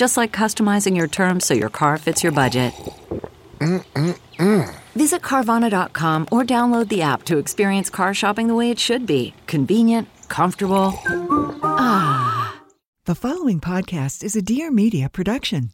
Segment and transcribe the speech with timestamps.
[0.00, 2.72] Just like customizing your terms so your car fits your budget.
[3.58, 4.74] Mm-mm-mm.
[4.94, 9.34] Visit Carvana.com or download the app to experience car shopping the way it should be
[9.46, 10.98] convenient, comfortable.
[11.62, 12.62] Ah.
[13.04, 15.72] The following podcast is a Dear Media production.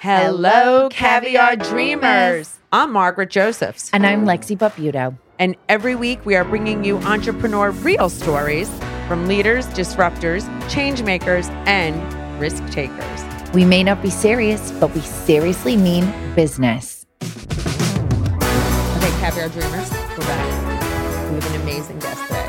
[0.00, 2.58] Hello, Caviar Dreamers.
[2.72, 3.88] I'm Margaret Josephs.
[3.92, 5.16] And I'm Lexi Babuto.
[5.38, 8.68] And every week we are bringing you entrepreneur real stories
[9.06, 13.24] from leaders, disruptors, change makers, and risk takers.
[13.52, 17.06] We may not be serious, but we seriously mean business.
[17.22, 21.30] Okay, Caviar Dreamers, we're back.
[21.30, 22.46] We have an amazing guest today.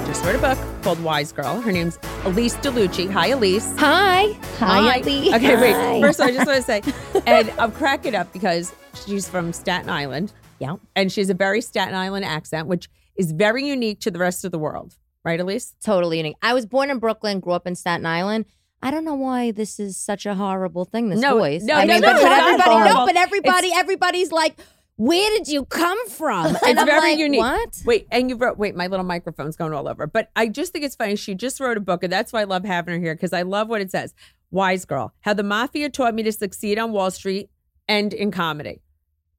[0.00, 1.60] She just wrote a book called Wise Girl.
[1.60, 3.10] Her name's Elyse DeLucci.
[3.10, 3.76] Hi, Elyse.
[3.78, 4.32] Hi.
[4.58, 5.34] Hi, Elyse.
[5.34, 5.72] Okay, wait.
[5.72, 6.00] Hi.
[6.00, 6.82] First, I just want to say,
[7.26, 10.32] and I'm cracking up because she's from Staten Island.
[10.58, 10.76] Yeah.
[10.96, 14.44] And she has a very Staten Island accent, which is very unique to the rest
[14.44, 14.96] of the world.
[15.24, 15.74] Right, Elyse?
[15.84, 16.36] totally unique.
[16.42, 18.46] I was born in Brooklyn, grew up in Staten Island.
[18.82, 21.08] I don't know why this is such a horrible thing.
[21.08, 21.62] This No, voice.
[21.62, 22.94] no, I no, mean, no, but, but everybody, horrible.
[22.94, 24.54] no, but everybody, It's- everybody's like,
[24.96, 27.40] "Where did you come from?" And it's I'm very like, unique.
[27.40, 27.82] What?
[27.84, 28.56] Wait, and you wrote.
[28.58, 30.06] Wait, my little microphone's going all over.
[30.06, 31.16] But I just think it's funny.
[31.16, 33.42] She just wrote a book, and that's why I love having her here because I
[33.42, 34.14] love what it says.
[34.50, 37.50] Wise girl, how the mafia taught me to succeed on Wall Street
[37.88, 38.80] and in comedy.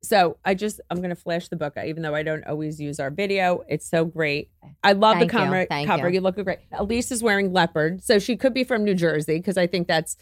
[0.01, 3.09] So I just I'm gonna flash the book, even though I don't always use our
[3.09, 3.63] video.
[3.67, 4.49] It's so great.
[4.63, 5.43] Eh, I love Thank the you.
[5.45, 5.65] cover.
[5.67, 6.07] Thank cover.
[6.07, 6.15] you.
[6.15, 6.59] You look great.
[6.71, 10.15] Elise is wearing leopard, so she could be from New Jersey because I think that's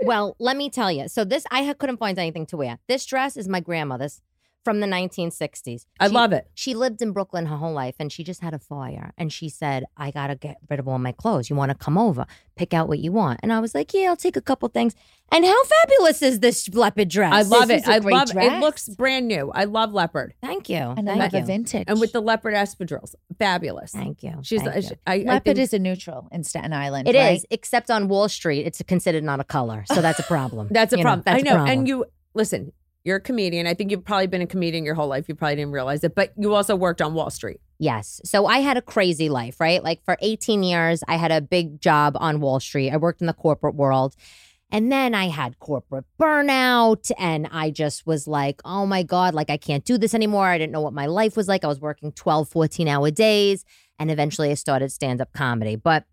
[0.00, 0.04] eh.
[0.06, 1.08] Well, let me tell you.
[1.08, 2.78] So this, I couldn't find anything to wear.
[2.88, 4.22] This dress is my grandmother's
[4.66, 5.86] from the 1960s.
[6.00, 6.48] I She- love it.
[6.54, 9.12] She lived in Brooklyn her whole life, and she just had a fire.
[9.16, 11.48] And she said, "I gotta get rid of all my clothes.
[11.48, 14.08] You want to come over, pick out what you want?" And I was like, "Yeah,
[14.10, 14.94] I'll take a couple things."
[15.30, 17.32] And how fabulous is this leopard dress?
[17.32, 17.84] I love This it.
[17.84, 18.32] is a I great love it.
[18.32, 18.60] dress.
[18.60, 19.50] looks brand new.
[19.54, 20.34] I love leopard.
[20.42, 20.76] Thank you.
[20.76, 21.38] And I Thank love you.
[21.40, 21.84] a vintage.
[21.88, 23.92] And with the leopard espadrilles, fabulous.
[23.92, 24.34] Thank you.
[24.42, 24.90] She's Thank I, you.
[25.06, 27.08] I, I leopard think- is a neutral in Staten Island.
[27.08, 27.44] It is, right?
[27.50, 30.68] except on Wall Street, it's considered not a color, so that's a problem.
[30.70, 31.22] That's a You know, problem.
[31.24, 31.50] that's I a know.
[31.56, 31.78] problem.
[31.78, 32.72] And you listen,
[33.06, 33.68] you're a comedian.
[33.68, 35.28] I think you've probably been a comedian your whole life.
[35.28, 37.60] You probably didn't realize it, but you also worked on Wall Street.
[37.78, 38.20] Yes.
[38.24, 39.82] So I had a crazy life, right?
[39.82, 42.90] Like for 18 years, I had a big job on Wall Street.
[42.90, 44.16] I worked in the corporate world.
[44.72, 47.12] And then I had corporate burnout.
[47.16, 50.46] And I just was like, oh my God, like I can't do this anymore.
[50.46, 51.64] I didn't know what my life was like.
[51.64, 53.64] I was working 12, 14 hour days.
[54.00, 55.76] And eventually I started stand up comedy.
[55.76, 56.06] But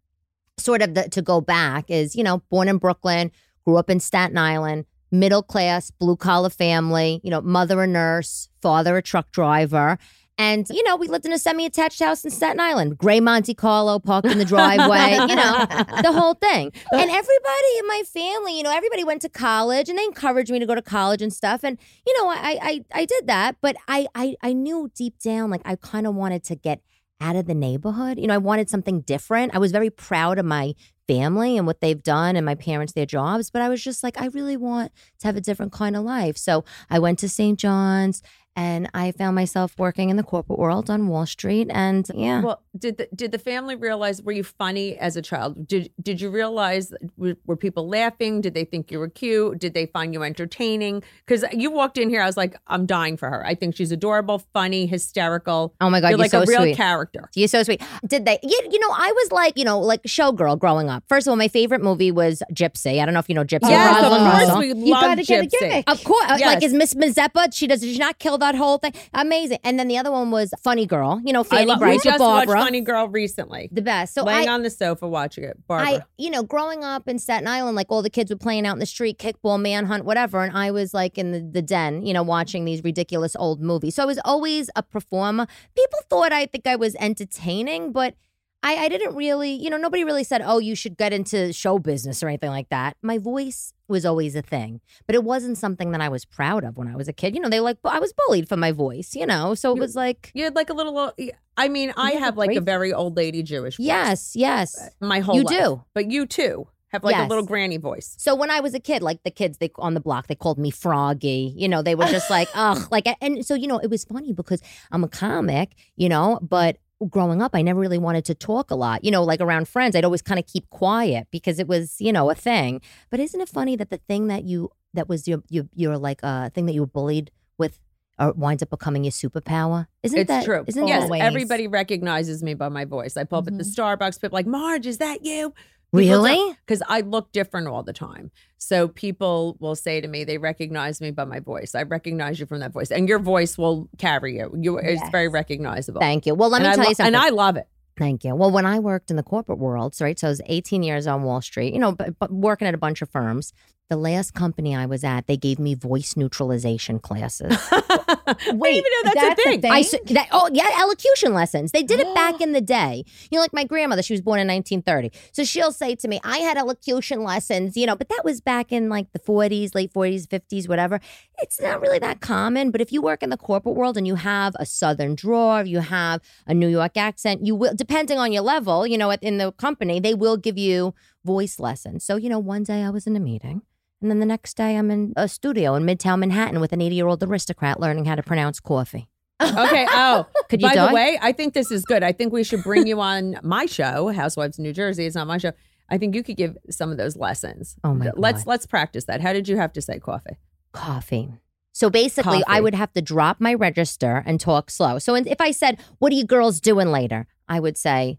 [0.60, 3.31] sort of the, to go back is, you know, born in Brooklyn,
[3.66, 8.50] grew up in Staten Island, middle class, blue collar family, you know, mother a nurse,
[8.62, 9.97] father a truck driver.
[10.40, 13.53] And, you know, we lived in a semi attached house in Staten Island, gray Monte
[13.53, 15.66] Carlo parked in the driveway, you know,
[16.01, 16.72] the whole thing.
[16.91, 20.57] And everybody in my family, you know, everybody went to college and they encouraged me
[20.57, 21.63] to go to college and stuff.
[21.63, 25.51] And, you know, I I, I did that, but I, I I knew deep down,
[25.51, 26.81] like I kind of wanted to get
[27.22, 28.18] out of the neighborhood.
[28.19, 29.56] You know, I wanted something different.
[29.56, 30.74] I was very proud of my
[31.08, 34.22] family and what they've done and my parents, their jobs, but I was just like,
[34.22, 36.38] I really want to have a different kind of life.
[36.38, 37.59] So I went to St.
[37.59, 38.22] John's
[38.56, 41.68] and I found myself working in the corporate world on Wall Street.
[41.72, 42.41] And yeah.
[42.41, 45.68] Well, did the did the family realize were you funny as a child?
[45.68, 48.42] Did did you realize were, were people laughing?
[48.42, 49.59] Did they think you were cute?
[49.59, 51.03] Did they find you entertaining?
[51.25, 53.45] Because you walked in here, I was like, I'm dying for her.
[53.45, 55.74] I think she's adorable, funny, hysterical.
[55.81, 56.75] Oh my God, you're you're like so a real sweet.
[56.78, 57.30] character.
[57.36, 57.81] You're so sweet.
[58.07, 58.39] Did they?
[58.44, 61.04] You, you know, I was like, you know, like showgirl growing up.
[61.10, 63.01] First of all, my favorite movie was Gypsy.
[63.01, 63.69] I don't know if you know Gypsy.
[63.69, 64.60] Yes, of course Russell.
[64.60, 65.60] we You love gotta get a Gypsy.
[65.60, 65.89] gimmick.
[65.89, 66.56] Of course, uh, Yes.
[66.56, 67.54] like is Miss Mazeppa?
[67.54, 67.81] She does.
[67.81, 68.94] Did she not kill that whole thing?
[69.13, 69.60] Amazing.
[69.63, 71.22] And then the other one was Funny Girl.
[71.25, 72.63] You know, I love, Bryce just watched Barbra.
[72.66, 73.69] Funny Girl recently.
[73.72, 74.13] the best.
[74.13, 75.57] So laying I, on the sofa watching it.
[75.68, 75.88] Barbra.
[75.88, 78.74] I, you know, growing up in Staten Island, like all the kids were playing out
[78.74, 82.13] in the street, kickball, manhunt, whatever, and I was like in the, the den, you
[82.13, 83.95] know, watching these ridiculous old movies.
[83.95, 85.48] So I was always a performer.
[85.75, 88.16] People thought I think I was entertaining, but
[88.63, 91.80] I, I didn't really, you know, nobody really said, oh, you should get into show
[91.80, 92.95] business or anything like that.
[93.01, 96.77] My voice was always a thing, but it wasn't something that I was proud of
[96.77, 97.36] when I was a kid.
[97.36, 99.95] You know, they like, I was bullied for my voice, you know, so it was
[99.95, 100.98] like, You had like a little.
[100.98, 101.12] Uh,
[101.57, 103.75] I mean, I have like a very old lady Jewish.
[103.77, 104.80] voice yes, yes.
[104.81, 105.59] Uh, my whole You life.
[105.59, 105.83] do.
[105.94, 107.25] but you too have like Yes.
[107.25, 108.16] a little granny voice.
[108.18, 110.57] So when I was a kid, like the kids they on the block, they called
[110.57, 111.54] me Froggy.
[111.56, 114.31] You know, they were just like, ugh, like, and so you know, it was funny
[114.31, 114.62] because
[114.92, 118.76] I'm a comic, you know, but growing up, I never really wanted to talk a
[118.76, 119.04] lot.
[119.04, 122.12] You know, like around friends, I'd always kind of keep quiet because it was, you
[122.12, 122.82] know, a thing.
[123.10, 126.20] But isn't it funny that the thing that you that was your your your like
[126.24, 127.80] uh thing that you were bullied with,
[128.20, 129.88] uh, winds up becoming your superpower?
[130.04, 130.64] Isn't it's that true.
[130.68, 131.22] Isn't yes, Always.
[131.22, 133.18] everybody recognizes me by my voice.
[133.18, 135.54] I pull up at the Starbucks, people like Marge, is that you?
[135.94, 136.56] Really?
[136.66, 138.31] Because I look different all the time.
[138.57, 141.75] So people will say to me, they recognize me by my voice.
[141.75, 144.54] I recognize you from that voice, and your voice will carry you.
[144.60, 146.00] You, it's very recognizable.
[146.01, 146.34] Thank you.
[146.36, 147.13] Well, let And me I tell lo- you something.
[147.16, 147.68] and I love it.
[147.98, 148.34] Thank you.
[148.36, 151.24] Well, when I worked in the corporate world, right, so I was 18 years on
[151.24, 153.54] Wall Street, you know, but, but working at a bunch of firms.
[153.89, 157.56] The last company I was at, they gave me voice neutralization classes.
[157.71, 159.62] I didn't even know that's, that's a a thing.
[159.62, 159.71] thing?
[159.71, 159.83] I
[160.13, 161.71] that, oh yeah, elocution lessons.
[161.71, 163.03] They did it back in the day.
[163.30, 166.19] You know, like my grandmother, she was born in 1930, so she'll say to me,
[166.24, 169.94] "I had elocution lessons," you know, but that was back in like the 40s, late
[169.94, 171.00] 40s, 50s, whatever.
[171.39, 172.71] It's not really that common.
[172.71, 175.80] But if you work in the corporate world and you have a Southern drawl, you
[175.80, 179.51] have a New York accent, you will, depending on your level, you know, in the
[179.51, 180.95] company, they will give you
[181.25, 182.03] voice lessons.
[182.06, 183.62] So you know, one day I was in a meeting.
[184.04, 186.94] And then the next day, I'm in a studio in Midtown Manhattan with an 80
[186.96, 189.08] year old aristocrat learning how to pronounce coffee.
[189.42, 189.86] Okay.
[189.90, 190.88] Oh, Could you by die?
[190.88, 192.02] the way, I think this is good.
[192.04, 195.06] I think we should bring you on my show, Housewives of New Jersey.
[195.06, 195.52] It's not my show.
[195.90, 197.76] I think you could give some of those lessons.
[197.84, 198.50] Oh, my Let's God.
[198.50, 199.20] let's practice that.
[199.22, 200.38] How did you have to say coffee?
[200.72, 201.30] coffee.
[201.74, 205.00] So basically, I would have to drop my register and talk slow.
[205.00, 207.28] So if I said, What are you girls doing later?
[207.50, 208.18] I would say,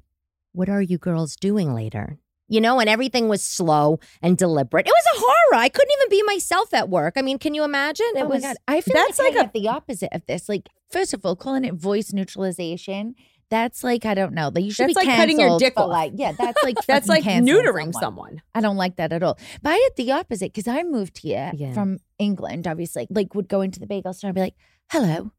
[0.53, 2.19] What are you girls doing later?
[2.49, 4.87] You know, and everything was slow and deliberate.
[4.87, 5.61] It was a horror.
[5.63, 7.15] I couldn't even be myself at work.
[7.17, 8.07] I mean, can you imagine?
[8.17, 10.49] It oh was god, I feel That's like, like I a- the opposite of this.
[10.49, 13.15] Like, first of all, calling it voice neutralization.
[13.51, 14.51] That's like I don't know.
[14.55, 15.89] Like you should That's be like cutting your dick off.
[15.89, 18.43] Like, yeah, that's like That's like neutering someone.
[18.55, 19.39] I don't like that at all.
[19.63, 21.73] But I had the opposite because I moved here Yeah.
[21.73, 23.07] from England, obviously.
[23.11, 24.55] Like, would go into the bagel store and be like,
[24.91, 25.31] hello.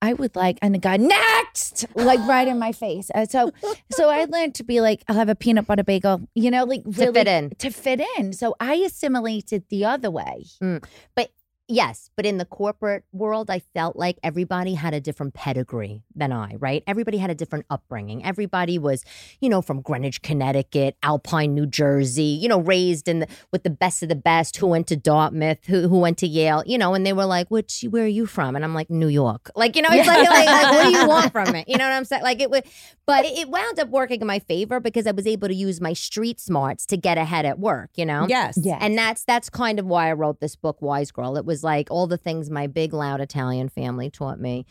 [0.00, 3.10] I would like, and the guy, next, like right in my face.
[3.14, 3.50] Uh, so,
[3.90, 6.84] so I learned to be like, I'll have a peanut butter bagel, you know, like
[6.84, 7.50] To fit in.
[7.58, 8.32] To fit in.
[8.32, 10.44] So I assimilated the other way.
[11.16, 11.30] But
[11.68, 16.32] yes, but in the corporate world, I felt like everybody had a different pedigree than
[16.32, 16.82] I, right?
[16.86, 18.24] Everybody had a different upbringing.
[18.24, 19.04] Everybody was,
[19.40, 23.70] you know, from Greenwich, Connecticut, Alpine, New Jersey, you know, raised in the, with the
[23.70, 26.94] best of the best, who went to Dartmouth, who, who went to Yale, you know,
[26.94, 28.56] and they were like, which, where are you from?
[28.56, 29.50] And I'm like, New York.
[29.54, 31.68] Like, you know, it's like, like, like, what do you want from it?
[31.68, 32.22] You know what I'm saying?
[32.22, 32.64] Like it would,
[33.06, 35.80] but it, it wound up working in my favor because I was able to use
[35.80, 38.26] my street smarts to get ahead at work, you know?
[38.28, 38.58] Yes.
[38.60, 38.78] Yeah.
[38.80, 41.36] And that's that's kind of why I wrote this book, Wise Girl.
[41.36, 44.66] It was like all the things my big, loud Italian family taught me,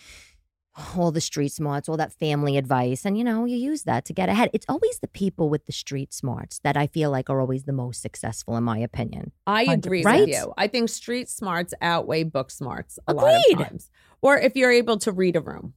[0.95, 4.13] all the street smarts, all that family advice, and you know, you use that to
[4.13, 4.49] get ahead.
[4.53, 7.73] It's always the people with the street smarts that I feel like are always the
[7.73, 9.31] most successful, in my opinion.
[9.47, 10.19] I agree Right?
[10.21, 10.53] with you.
[10.55, 13.89] I think street smarts outweigh book smarts a lot of times.
[14.21, 15.73] Or if you're able to read a room,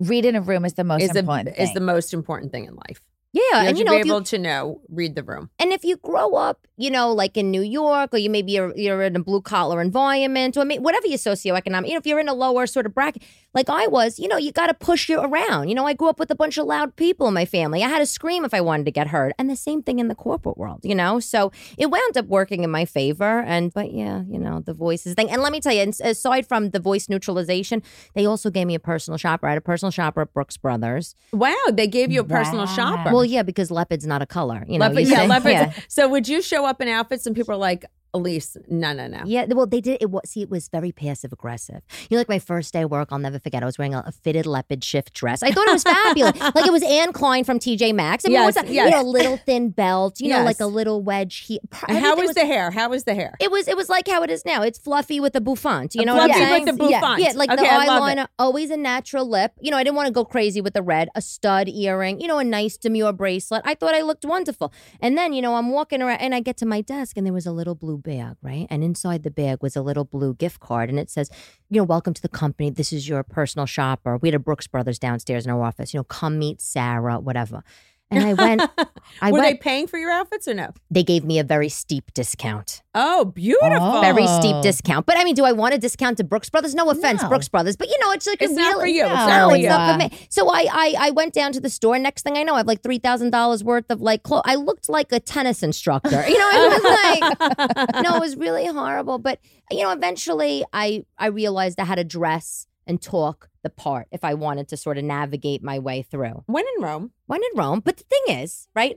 [0.00, 1.74] Read in a room is the most is the important is thing.
[1.74, 3.02] the most important thing in life.
[3.32, 5.50] Yeah, you and you know, be if you, able to know read the room.
[5.58, 8.74] And if you grow up, you know, like in New York, or you maybe you're,
[8.76, 12.20] you're in a blue collar environment, or maybe whatever your socioeconomic, you know, if you're
[12.20, 13.22] in a lower sort of bracket,
[13.52, 15.68] like I was, you know, you got to push you around.
[15.68, 17.82] You know, I grew up with a bunch of loud people in my family.
[17.84, 20.08] I had to scream if I wanted to get heard, and the same thing in
[20.08, 21.20] the corporate world, you know.
[21.20, 23.40] So it wound up working in my favor.
[23.40, 25.30] And but yeah, you know, the voices thing.
[25.30, 27.82] And let me tell you, uh, aside from the voice neutralization,
[28.14, 29.46] they also gave me a personal shopper.
[29.46, 31.14] I had a personal shopper at Brooks Brothers.
[31.32, 32.66] Wow, they gave you a personal Wow.
[32.66, 33.12] shopper.
[33.12, 33.30] Well, Mm.
[33.30, 34.64] yeah, because leopard's not a color.
[34.68, 35.52] You know, Leopard, you yeah, leopards.
[35.52, 35.72] yeah.
[35.88, 37.84] So would you show up in outfits and people are like,
[38.14, 39.20] Elyse, no, no, no.
[39.26, 39.98] Yeah, well, they did.
[40.00, 41.82] It was see, it was very passive aggressive.
[42.08, 43.62] You know, like my first day of work, I'll never forget.
[43.62, 45.42] I was wearing a, a fitted leopard shift dress.
[45.42, 46.38] I thought it was fabulous.
[46.54, 48.24] like it was Anne Klein from TJ Maxx.
[48.24, 48.72] I mean, Yes, what's that?
[48.72, 48.90] yes.
[48.90, 50.20] You know, a little thin belt.
[50.20, 51.50] You know, like a little wedge.
[51.88, 52.70] And how was the hair?
[52.70, 53.34] How was the hair?
[53.40, 53.68] It was.
[53.68, 54.62] It was like how it is now.
[54.62, 55.94] It's fluffy with a bouffant.
[55.94, 56.76] You know Fluffy what I'm with saying?
[56.78, 57.00] the Yeah.
[57.00, 57.20] bouffant.
[57.22, 58.16] Yeah, like okay, the I love it.
[58.18, 59.52] eyeliner, always a natural lip.
[59.60, 62.26] You know, I didn't want to go crazy with the red, a stud earring, you
[62.28, 63.62] know, a nice demure bracelet.
[63.64, 64.72] I thought I looked wonderful.
[65.00, 67.32] And then, you know, I'm walking around and I get to my desk and there
[67.34, 68.66] was a little blue bag, right?
[68.70, 71.30] And inside the bag was a little blue gift card and it says,
[71.68, 72.70] you know, welcome to the company.
[72.70, 74.16] This is your personal shopper.
[74.16, 75.92] We had a Brooks Brothers downstairs in our office.
[75.92, 77.62] You know, come meet Sarah, whatever.
[78.10, 78.62] And I went,
[79.20, 80.70] I Were went, they paying for your outfits or no?
[80.90, 82.82] they gave me a very steep discount.
[82.94, 84.00] Oh, beautiful.
[84.00, 84.40] Very Oh.
[84.40, 85.04] steep discount.
[85.04, 86.74] But I mean, do I want a discount to Brooks Brothers?
[86.74, 87.28] No offense, No.
[87.28, 87.76] Brooks Brothers.
[87.76, 89.04] But you know, it's like It's a not really, for you.
[89.04, 89.68] It's not for it's you.
[89.68, 90.26] not for me.
[90.30, 91.98] So I, I I went down to the store.
[91.98, 94.42] Next thing I know, I have like three thousand dollars worth of like clothes.
[94.46, 96.26] I looked like a tennis instructor.
[96.28, 99.18] You know, it was like no, it was really horrible.
[99.18, 99.38] But
[99.70, 104.24] you know, eventually I I realized I had to dress and talk the part if
[104.24, 106.44] I wanted to sort of navigate my way through.
[106.46, 107.12] When in Rome.
[107.26, 107.80] When in Rome.
[107.80, 108.96] But the thing is, right?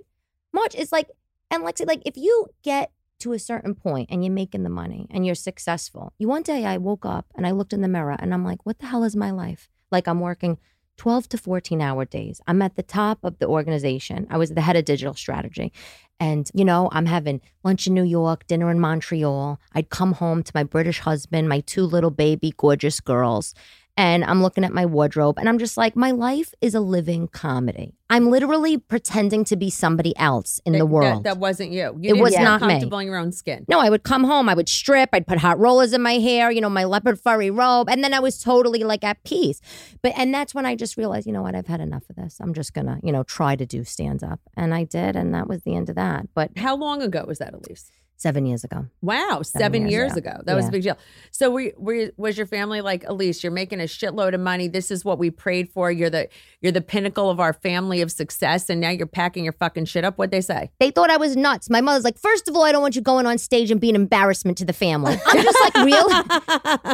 [0.54, 1.10] March is like,
[1.50, 5.08] and Lexi, like if you get to a certain point and you're making the money
[5.12, 8.16] and you're successful, you one day I woke up and I looked in the mirror
[8.20, 9.70] and I'm like, what the hell is my life?
[9.92, 10.58] Like I'm working
[10.98, 12.42] 12 to 14 hour days.
[12.48, 14.28] I'm at the top of the organization.
[14.30, 15.74] I was the head of digital strategy.
[16.20, 19.60] And, you know, I'm having lunch in New York, dinner in Montreal.
[19.74, 23.56] I'd come home to my British husband, my two little baby, gorgeous girls.
[23.98, 27.28] And I'm looking at my wardrobe and I'm just like, my life is a living
[27.28, 27.94] comedy.
[28.10, 31.24] I'm literally pretending to be somebody else in That- the world.
[31.26, 31.98] That, wasn't you.
[32.00, 32.68] You It was not me.
[32.68, 33.66] comfortable in your own skin.
[33.68, 36.52] No, I would come home, I would strip, I'd put hot rollers in my hair,
[36.52, 39.60] you know, my leopard furry robe, and then I was totally like at peace.
[40.02, 42.38] But and that's when I just realized, you know what, I've had enough of this.
[42.40, 44.40] I'm just gonna, you know, try to do stand up.
[44.58, 46.28] And I did, and that was the end of that.
[46.34, 47.92] But How long ago was that, Elyse?
[48.22, 48.86] Seven years ago.
[49.02, 50.30] Wow, seven, years years ago.
[50.30, 50.44] ago.
[50.46, 50.96] That was a big deal.
[51.32, 53.42] So, were, were, was your family like Elyse?
[53.42, 54.68] You're making a shitload of money.
[54.68, 55.92] This is what we prayed for.
[55.92, 56.30] You're the
[56.62, 60.06] you're the pinnacle of our family of success, and now you're packing your fucking shit
[60.06, 60.20] up.
[60.20, 60.70] What'd they say?
[60.80, 61.68] They thought I was nuts.
[61.68, 63.96] My mother's like, first of all, I don't want you going on stage and being
[63.96, 65.18] an embarrassment to the family.
[65.26, 66.24] I'm just like, really?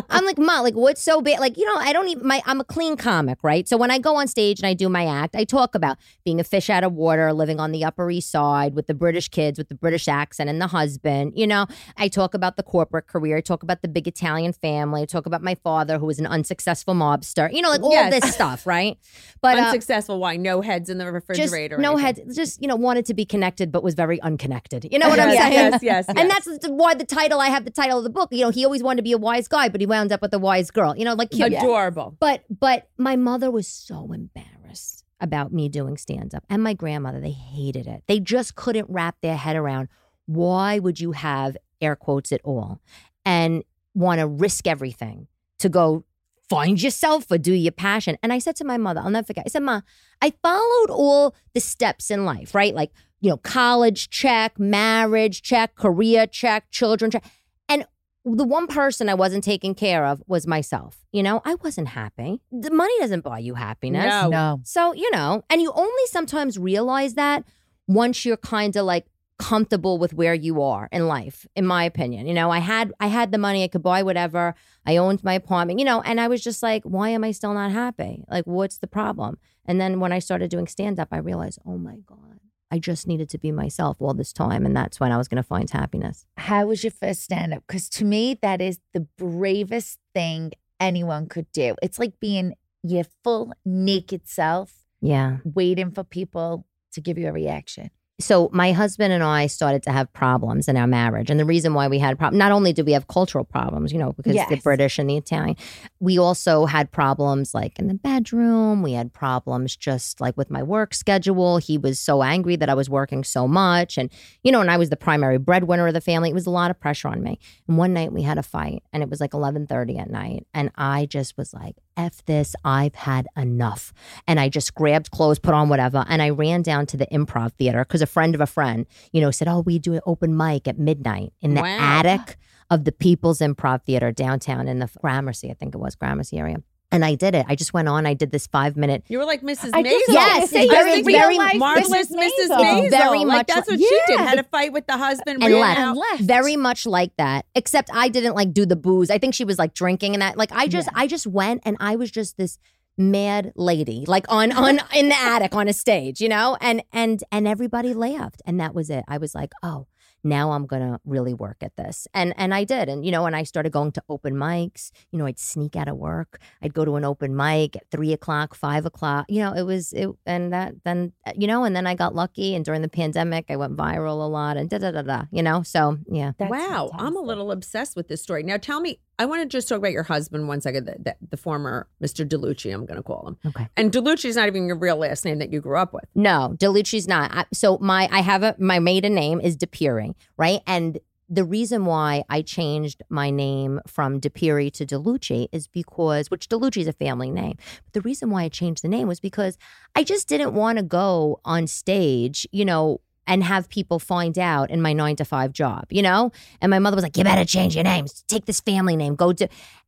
[0.09, 1.41] I'm like, Ma, like, what's so bad?
[1.41, 3.67] Like, you know, I don't even, my, I'm a clean comic, right?
[3.67, 6.39] So when I go on stage and I do my act, I talk about being
[6.39, 9.57] a fish out of water, living on the Upper East Side with the British kids,
[9.57, 11.16] with the British accent and the husband.
[11.35, 11.65] You know,
[11.97, 13.37] I talk about the corporate career.
[13.37, 15.01] I talk about the big Italian family.
[15.01, 17.51] I talk about my father, who was an unsuccessful mobster.
[17.53, 18.21] You know, like all Yes.
[18.21, 18.97] this stuff, right?
[19.41, 20.19] But uh, Unsuccessful.
[20.19, 20.37] Why?
[20.37, 21.75] No heads in the refrigerator.
[21.77, 22.19] or no heads.
[22.35, 24.87] just you know, wanted to be connected, but was very unconnected.
[24.91, 25.53] You know what I'm Yes, saying?
[25.53, 26.17] yes, yes, yes.
[26.17, 27.39] And that's why the title.
[27.39, 28.29] I have the title of the book.
[28.31, 30.33] You know, he always wanted to be a wise guy, but he wound up with
[30.33, 30.95] a wise girl.
[30.97, 31.53] You know, like cute.
[31.53, 32.15] adorable.
[32.19, 37.19] But but my mother was so embarrassed about me doing stand up, and my grandmother.
[37.19, 38.03] They hated it.
[38.07, 39.87] They just couldn't wrap their head around
[40.27, 42.79] why would you have air quotes at all
[43.25, 45.27] and want to risk everything
[45.59, 46.05] to go
[46.49, 48.17] find yourself or do your passion.
[48.23, 49.43] And I said to my mother, I'll never forget.
[49.45, 49.81] I said, Ma,
[50.21, 52.73] I followed all the steps in life, right?
[52.73, 57.25] Like you know, college check, marriage check, career check, children check.
[57.67, 57.85] And
[58.23, 61.05] the one person I wasn't taking care of was myself.
[61.11, 62.41] You know, I wasn't happy.
[62.51, 64.05] The money doesn't buy you happiness.
[64.05, 64.29] No.
[64.29, 64.59] No.
[64.63, 67.43] So, you know, and you only sometimes realize that
[67.87, 69.05] once you're kind of like
[69.39, 72.25] comfortable with where you are in life, in my opinion.
[72.27, 74.55] You know, I had I had the money, I could buy whatever.
[74.85, 77.53] I owned my apartment, you know, and I was just like, why am I still
[77.53, 78.23] not happy?
[78.29, 79.37] Like, what's the problem?
[79.65, 82.39] And then when I started doing stand up, I realized, oh my God,
[82.71, 84.65] I just needed to be myself all this time.
[84.65, 86.25] And that's when I was going to find happiness.
[86.37, 87.63] How was your first stand up?
[87.67, 91.75] Because to me, that is the bravest thing anyone could do.
[91.81, 95.37] It's like being your full naked self, Yeah.
[95.43, 97.89] waiting for people to give you a reaction.
[98.19, 101.75] So my husband and I started to have problems in our marriage, and the reason
[101.75, 104.55] why we had problems, not only did we have cultural problems, you know, because the
[104.55, 105.55] British and the Italian,
[105.99, 108.81] we also had problems like in the bedroom.
[108.81, 111.57] We had problems just like with my work schedule.
[111.57, 114.09] He was so angry that I was working so much, and
[114.43, 116.31] you know, and I was the primary breadwinner of the family.
[116.31, 117.39] It was a lot of pressure on me.
[117.67, 120.47] And one night we had a fight, and it was like eleven thirty at night,
[120.55, 122.55] and I just was like, "F this!
[122.63, 123.91] I've had enough."
[124.27, 127.53] And I just grabbed clothes, put on whatever, and I ran down to the improv
[127.53, 130.37] theater because a friend of a friend, you know, said, "Oh, we do an open
[130.37, 131.77] mic at midnight in the Wow.
[131.79, 132.37] attic
[132.69, 136.57] of the People's Improv Theater downtown in the Gramercy, I think it was Gramercy area."
[136.89, 137.45] And I did it.
[137.49, 138.05] I just went on.
[138.05, 139.03] I did this five minute.
[139.09, 139.71] You were like Mrs.
[139.73, 139.99] I Maisel.
[140.07, 142.15] Yes, wanted to say it's you're very- very marvelous Mrs.
[142.15, 142.47] Mrs.
[142.47, 142.57] Maisel.
[142.59, 142.83] Maisel.
[142.85, 144.19] It's very like much that's what like- she did.
[144.21, 145.79] Had a fight with the husband And left.
[145.79, 146.21] And left.
[146.21, 149.59] very much like that except i didn't like do the booze i think she was
[149.59, 152.57] like drinking and that like i just i just went and i was just this
[152.97, 157.23] mad lady like on on in the attic on a stage you know and and
[157.31, 159.85] and everybody laughed and that was it i was like oh
[160.27, 163.35] now i'm gonna really work at this and and i did and you know and
[163.35, 166.85] i started going to open mics you know i'd sneak out of work i'd go
[166.85, 170.53] to an open mic at three o'clock five o'clock you know it was it and
[170.53, 173.55] that then uh, you know and then i got lucky and during the pandemic i
[173.55, 176.89] went viral a lot and da da da da you know so yeah That's wow,
[176.93, 178.43] I'm a little obsessed with this story.
[178.43, 181.15] Now, tell me, I want to just talk about your husband one second, the, the,
[181.31, 182.27] the former Mr.
[182.27, 183.37] DeLucci, I'm going to call him.
[183.47, 183.67] Okay.
[183.75, 186.05] And DeLucci is not even your real last name that you grew up with.
[186.13, 187.31] No, Delucci's not.
[187.33, 190.61] I, so my I have a my maiden name is DePury, right?
[190.67, 196.47] And the reason why I changed my name from DePiri to DeLucci is because, which
[196.47, 197.55] DeLucci is a family name.
[197.83, 199.57] But the reason why I changed the name was because
[199.95, 204.71] I just didn't want to go on stage, you know, and have people find out
[204.71, 206.31] in my nine to five job, you know?
[206.61, 208.05] And my mother was like, you better change your name.
[208.27, 209.15] Take this family name.
[209.15, 209.47] Go do.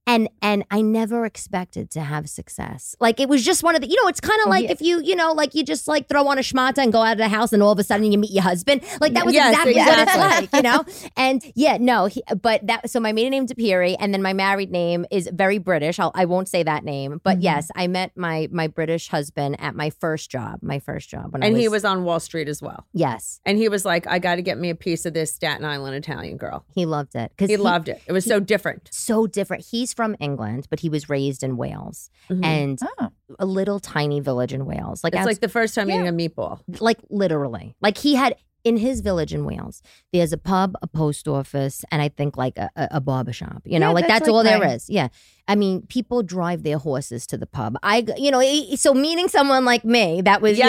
[0.10, 2.96] And and I never expected to have success.
[3.00, 4.72] Like it was just one of the, you know, it's kind of like Yeah.
[4.72, 7.12] if you, you know, like you just like throw on a schmata and go out
[7.14, 8.82] of the house and all of a sudden you meet your husband.
[9.00, 10.20] Like that was Yes, exactly, exactly.
[10.22, 10.84] what it's like, you know?
[11.18, 14.34] And yeah, no, he, but that, so my maiden name is Depiri and then my
[14.34, 16.00] married name is very British.
[16.00, 17.44] I'll, I won't say that name, but Mm-hmm.
[17.44, 21.34] yes, I met my, my British husband at my first job, my first job.
[21.34, 22.88] When And I he was on Wall Street as well.
[22.94, 25.64] yes, And he was like, I got to get me a piece of this Staten
[25.66, 26.66] Island Italian girl.
[26.74, 27.32] he loved it.
[27.38, 28.02] Cause He loved it.
[28.08, 28.90] It was so different.
[28.92, 29.66] so different.
[29.70, 32.46] He's from England, but he was raised in Wales Mhm.
[32.46, 33.10] and Oh.
[33.38, 35.04] a little tiny village in Wales.
[35.04, 36.60] Like It's like the first time eating a meatball.
[36.80, 37.76] like literally.
[37.82, 42.02] Like he had in his village in Wales, there's a pub, a post office, and
[42.02, 43.62] I think like a, a, barber shop.
[43.66, 44.90] You know, Yeah, like that's that's, like all there is.
[44.90, 45.08] Yeah.
[45.48, 47.78] I mean, people drive their horses to the pub.
[47.84, 48.42] I, you know,
[48.76, 50.68] so meeting someone like me that was, Yes.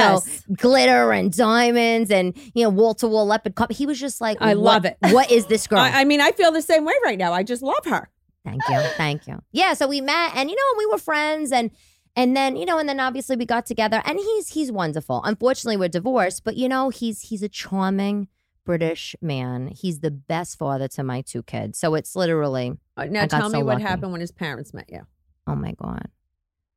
[0.48, 3.72] you know, glitter and diamonds and, you know, wall to wall leopard cup.
[3.72, 4.96] He was just like, I what- love it.
[5.10, 5.80] What is this girl?
[5.80, 7.32] I, I mean, I feel the same way right now.
[7.32, 8.08] I just love her.
[8.44, 8.80] Thank you.
[8.96, 9.42] Thank you.
[9.52, 11.70] Yeah, so we met and you know, we were friends and
[12.16, 15.22] and then, you know, and then obviously we got together and he's he's wonderful.
[15.24, 18.28] Unfortunately, we're divorced, but you know, he's he's a charming
[18.64, 19.68] British man.
[19.68, 21.78] He's the best father to my two kids.
[21.78, 23.82] So it's literally, Uh, Now I got tell me so what lucky.
[23.84, 25.06] happened when his parents met you.
[25.46, 26.08] oh my god.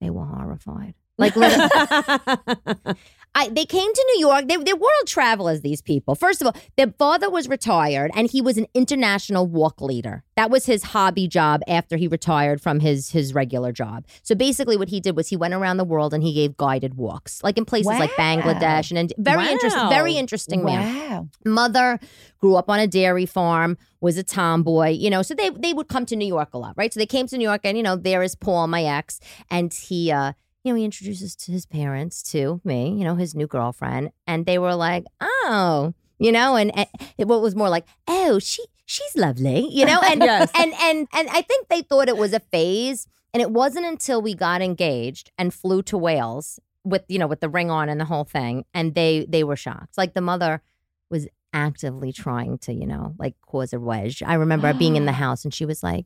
[0.01, 0.95] They were horrified.
[1.17, 1.33] Like
[3.35, 4.47] I, they came to New York.
[4.47, 6.13] They, they're world travelers, these people.
[6.13, 10.23] First of all, their father was retired and he was an international walk leader.
[10.35, 14.05] That was his hobby job after he retired from his, his regular job.
[14.21, 16.93] So basically, what he did was he went around the world and he gave guided
[16.93, 18.91] walks, like in places like Bangladesh.
[18.91, 20.19] And, and very interesting, very Wow.
[20.19, 21.99] interesting man mother
[22.39, 25.87] grew up on a dairy farm was a tomboy you know so they they would
[25.87, 27.83] come to new york a lot right so they came to new york and you
[27.83, 31.65] know there is paul my ex and he uh you know he introduces to his
[31.65, 36.55] parents to me you know his new girlfriend and they were like oh you know
[36.55, 40.51] and, and it was more like oh she she's lovely you know and Yes.
[40.55, 44.21] and and and i think they thought it was a phase and it wasn't until
[44.21, 47.99] we got engaged and flew to wales with you know with the ring on and
[47.99, 50.61] the whole thing and they they were shocked like the mother
[51.09, 55.11] was actively trying to you know like cause a wedge i remember being in the
[55.23, 56.05] house and she was like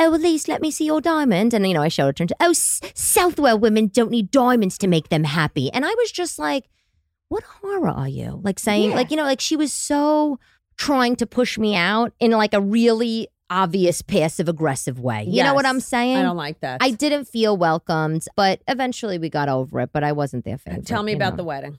[0.00, 2.34] oh at least let me see your diamond and you know i showed her to
[2.40, 6.38] oh S- southwell women don't need diamonds to make them happy and i was just
[6.38, 6.64] like
[7.28, 8.96] what horror are you like saying Yeah.
[8.96, 10.38] like you know like she was so
[10.76, 15.54] trying to push me out in like a really obvious passive aggressive way you know
[15.54, 16.78] what i'm saying I don't like that.
[16.80, 19.90] I didn't feel welcomed, but eventually we got over it.
[19.92, 20.86] But I wasn't their favorite.
[20.86, 21.38] Tell me about know.
[21.38, 21.78] the wedding.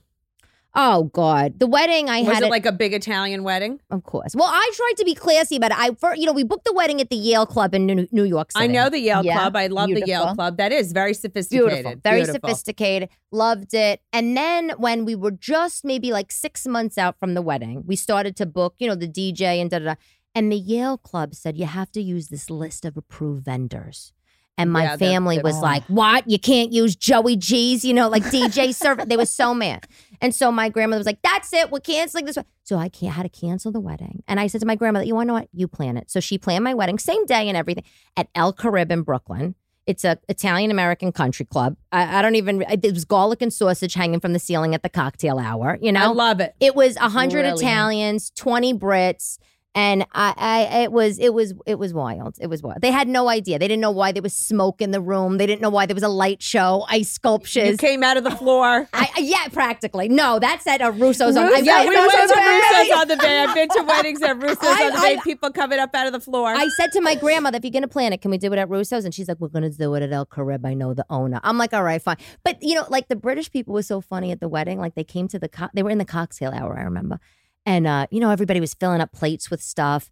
[0.74, 3.78] Oh God, the wedding I Was had it it like a big Italian wedding?
[3.90, 4.34] of course.
[4.34, 5.78] Well, I tried to be classy about it.
[5.78, 8.24] I, for, you know, we booked the wedding at the Yale Club in New, New
[8.24, 8.64] York City.
[8.64, 9.56] I know the Yale Yeah, Club.
[9.56, 10.34] I love the Yale.
[10.34, 10.56] Club.
[10.56, 11.68] That is very sophisticated.
[11.68, 12.48] Beautiful, very Beautiful.
[12.48, 13.10] sophisticated.
[13.30, 14.00] Loved it.
[14.14, 17.94] And then when we were just maybe like six months out from the wedding, we
[17.96, 19.94] started to book, you know, the DJ and da da da.
[20.34, 24.14] And the Yale Club said you have to use this list of approved vendors.
[24.58, 25.60] And my Yeah, family was Oh.
[25.60, 26.28] like, "What?
[26.30, 27.84] You can't use Joey G's?
[27.84, 29.86] You know, like DJ serve." They were so mad.
[30.20, 31.70] And so my grandmother was like, "That's it.
[31.70, 34.22] We're canceling this." one." So I can't, had to cancel the wedding.
[34.28, 35.48] And I said to my grandmother, "You want to know what?
[35.54, 37.84] You plan it." So she planned my wedding, same day and everything,
[38.16, 39.54] at El Caribe in Brooklyn.
[39.84, 41.76] It's a Italian American country club.
[41.90, 42.62] I, I don't even.
[42.70, 45.76] It was garlic and sausage hanging from the ceiling at the cocktail hour.
[45.80, 46.54] You know, I love it.
[46.60, 47.46] it was a hundred.
[47.46, 49.38] Italians, twenty Brits,
[49.74, 52.36] and I, I, it was, it was, it was wild.
[52.40, 52.82] It was wild.
[52.82, 53.58] They had no idea.
[53.58, 55.38] They didn't know why there was smoke in the room.
[55.38, 57.76] They didn't know why there was a light show, ice You sculptures.
[57.78, 58.88] came out of the floor.
[58.92, 60.08] I, I- yeah, practically.
[60.08, 61.36] No, that's at a Russo's.
[61.36, 63.38] on, yeah, we Russo's went to the Russo's on the bay.
[63.40, 65.18] I've been to weddings at Russo's on the bay.
[65.24, 66.48] People coming up out of the floor.
[66.54, 68.58] I said to my grandmother, if you're going to plan it, can we do it
[68.58, 69.04] at Russo's?
[69.04, 70.66] And she's like, we're going to do it at El Caribe.
[70.66, 71.40] I know the owner.
[71.42, 72.16] I'm like, all right, fine.
[72.44, 74.78] But, you know, like the British people were so funny at the wedding.
[74.78, 77.18] Like they came to the, co- they were in the cocktail hour, I remember.
[77.64, 80.10] And, uh, you know, everybody was filling up plates with stuff.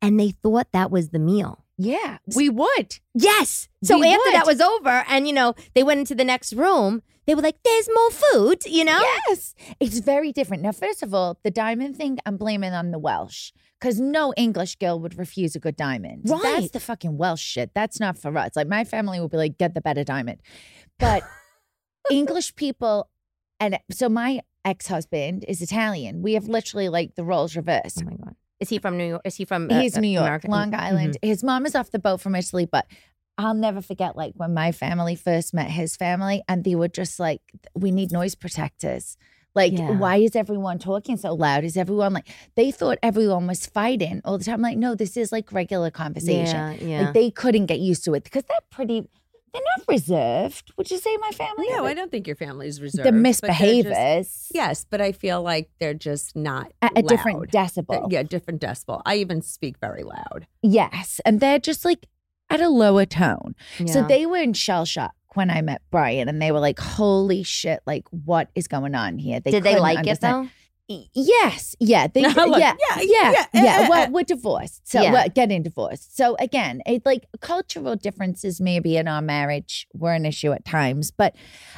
[0.00, 1.64] And they thought that was the meal.
[1.78, 2.98] Yeah, we would.
[3.14, 3.68] Yes.
[3.82, 7.02] So We after that was over and, you know, they went into the next room,
[7.26, 9.00] they were like, there's more food, you know?
[9.28, 9.54] Yes.
[9.78, 10.62] It's very different.
[10.62, 14.76] Now, first of all, the diamond thing, I'm blaming on the Welsh because no English
[14.76, 16.22] girl would refuse a good diamond.
[16.28, 16.42] Right.
[16.42, 17.70] That's the fucking Welsh shit.
[17.74, 18.50] That's not for us.
[18.56, 20.40] Like, my family would be like, get the better diamond.
[20.98, 21.22] But
[22.10, 23.08] English people,
[23.60, 26.22] and so my ex husband is Italian.
[26.22, 28.02] We have literally like the roles reversed.
[28.02, 28.34] Oh my God.
[28.60, 29.22] Is he from New York?
[29.24, 30.50] Is he from uh, He's New York, America?
[30.50, 31.16] Long Island.
[31.22, 32.86] His mom is off the boat from Italy, but
[33.38, 37.18] I'll never forget like when my family first met his family and they were just
[37.18, 37.40] like,
[37.74, 39.16] we need noise protectors.
[39.54, 39.90] Like, Yeah.
[39.98, 41.64] why is everyone talking so loud?
[41.64, 44.54] Is everyone like, they thought everyone was fighting all the time.
[44.56, 46.56] I'm like, no, this is like regular conversation.
[46.56, 47.00] Yeah, yeah.
[47.02, 49.08] Like, they couldn't get used to it because they're pretty,
[49.52, 50.72] they're not reserved.
[50.76, 51.66] Would you say my family?
[51.70, 53.06] No, I don't think your family's reserved.
[53.06, 57.02] The but they're misbehaviors just- Yes, but I feel like they're just not at a
[57.02, 57.48] different loud.
[57.50, 58.10] decibel.
[58.10, 59.02] Yeah, different decibel.
[59.04, 60.46] I even speak very loud.
[60.62, 61.20] Yes.
[61.24, 62.06] And they're just like
[62.50, 63.54] at a lower tone.
[63.86, 67.42] So they were in shell shock when I met Brian and they were like, holy
[67.42, 69.40] shit, like what is going on here?
[69.40, 70.46] They Did they like understand.
[70.46, 70.50] it Y-
[70.88, 71.74] Yes.
[71.80, 72.06] Yeah.
[72.06, 73.02] They, Like, yeah, yeah, yeah.
[73.02, 73.62] yeah, eh, Yeah.
[73.62, 74.08] yeah, Well, yeah.
[74.10, 74.86] we're divorced.
[74.88, 75.12] So Yeah.
[75.12, 76.16] we're getting divorced.
[76.16, 81.10] So again, it like cultural differences maybe in our marriage were an issue at times,
[81.10, 81.34] but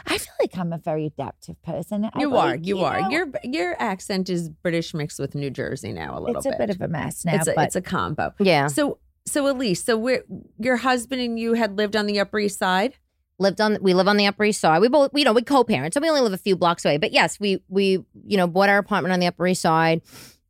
[0.07, 2.09] I feel like I'm a very adaptive person.
[2.19, 2.57] You like, are.
[2.57, 3.03] You, are.
[3.03, 6.51] know, Your your accent is British mixed with New Jersey now a little it's a
[6.51, 6.59] bit.
[6.59, 8.33] bit of a mess now, it's a, but it's a combo.
[8.41, 8.67] yeah.
[8.69, 10.23] So so Elyse, so we're,
[10.59, 12.95] your husband and you had lived on the Upper East Side.
[13.39, 15.93] Lived on we live on the upper east side we both you know we co-parent
[15.93, 18.69] so we only live a few blocks away but yes we we you know bought
[18.69, 20.01] our apartment on the upper east side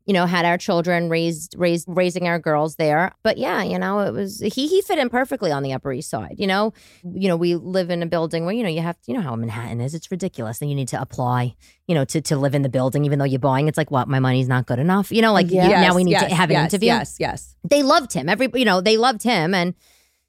[0.06, 4.00] you know had our children raised raised raising our girls there but yeah you know
[4.00, 6.74] it was he he fit in perfectly on the upper east side you know
[7.14, 9.34] you know we live in a building where you know you have you know how
[9.34, 11.54] manhattan is it's ridiculous and you need to apply
[11.88, 14.06] you know to to live in the building even though you're buying it's like what
[14.06, 15.80] my money's not good enough you know like Yeah.
[15.80, 17.56] now we need yes, to have an yes, interview Yes, yes.
[17.64, 18.28] they loved him.
[18.28, 19.74] Every you know, they loved him, and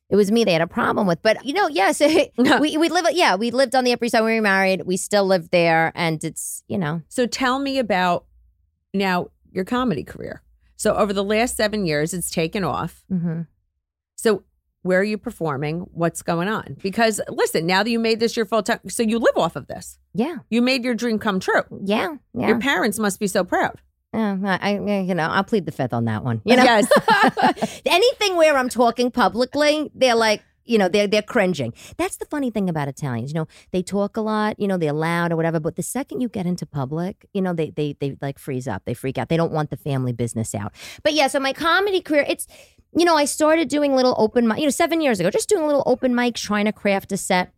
[0.09, 1.21] it was me they had a problem with.
[1.21, 1.99] But you know, yes,
[2.59, 3.05] we we live.
[3.11, 4.83] Yeah, we lived on the Upper East Side when we were married.
[4.85, 8.25] We still live there, and it's you know, So tell me about
[8.93, 10.41] now your comedy career.
[10.77, 13.03] So over the last seven years, it's taken off.
[13.11, 13.41] mm-hmm.
[14.17, 14.43] So
[14.81, 15.79] where are you performing?
[15.93, 16.77] What's going on?
[16.83, 19.65] Because listen, now that you made this your full time, so you live off of
[19.67, 19.97] this.
[20.13, 21.63] yeah, You made your dream come true.
[21.83, 22.47] yeah, yeah.
[22.49, 23.81] Your parents must be so proud.
[24.15, 26.41] Yeah, I, I- you know, I'll plead the fifth on that one.
[26.45, 27.82] You uh, know, Yes.
[27.86, 31.73] anything where I'm talking publicly, they're like, you know, they're they're cringing.
[31.97, 33.32] That's the funny thing about Italians.
[33.32, 34.60] You know, they talk a lot.
[34.60, 35.60] You know, they're loud or whatever.
[35.60, 38.82] But the second you get into public, you know, they they they like freeze up.
[38.86, 39.30] They freak out.
[39.30, 40.73] They don't want the family business out.
[41.04, 42.47] But yeah, so my comedy career, it's.
[42.97, 45.65] You know, I started doing little open mic, you know, seven years ago, just doing
[45.67, 47.51] little open mics, trying to craft a set.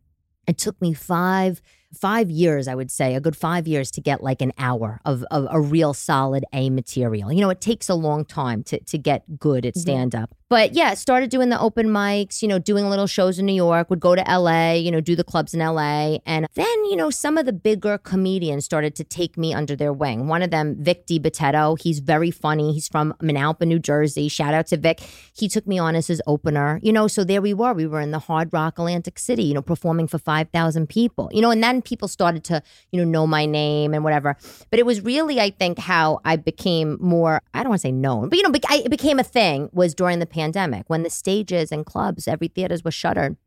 [0.47, 1.61] It took me five
[1.93, 5.23] five years, I would say, a good five years to get like an hour of,
[5.31, 7.31] of a real solid A material.
[7.31, 9.81] You know, it takes a long time to to get good at mm-hmm.
[9.81, 10.35] stand up.
[10.49, 13.89] But yeah, started doing the open mics, you know, doing little shows in New York,
[13.89, 16.19] would go to LA, you know, do the clubs in LA.
[16.25, 19.91] And then, you know, some of the bigger comedians started to take me under their
[19.91, 20.29] wing.
[20.29, 22.71] One of them, Vic DiBitetto, he's very funny.
[22.71, 24.29] He's from Manalapan, New Jersey.
[24.29, 25.01] Shout out to Vic.
[25.33, 27.73] He took me on as his opener, you know, so there we were.
[27.73, 31.41] We were in the Hard Rock Atlantic City, you know, performing for 5,000 people, you
[31.41, 34.37] know, and then people started to, you know, know my name and whatever.
[34.69, 37.91] But it was really, I think, how I became more, I don't want to say
[37.91, 41.09] known, but, you know, I, it became a thing was during the pandemic when the
[41.09, 43.37] stages and clubs, every theaters were shuttered.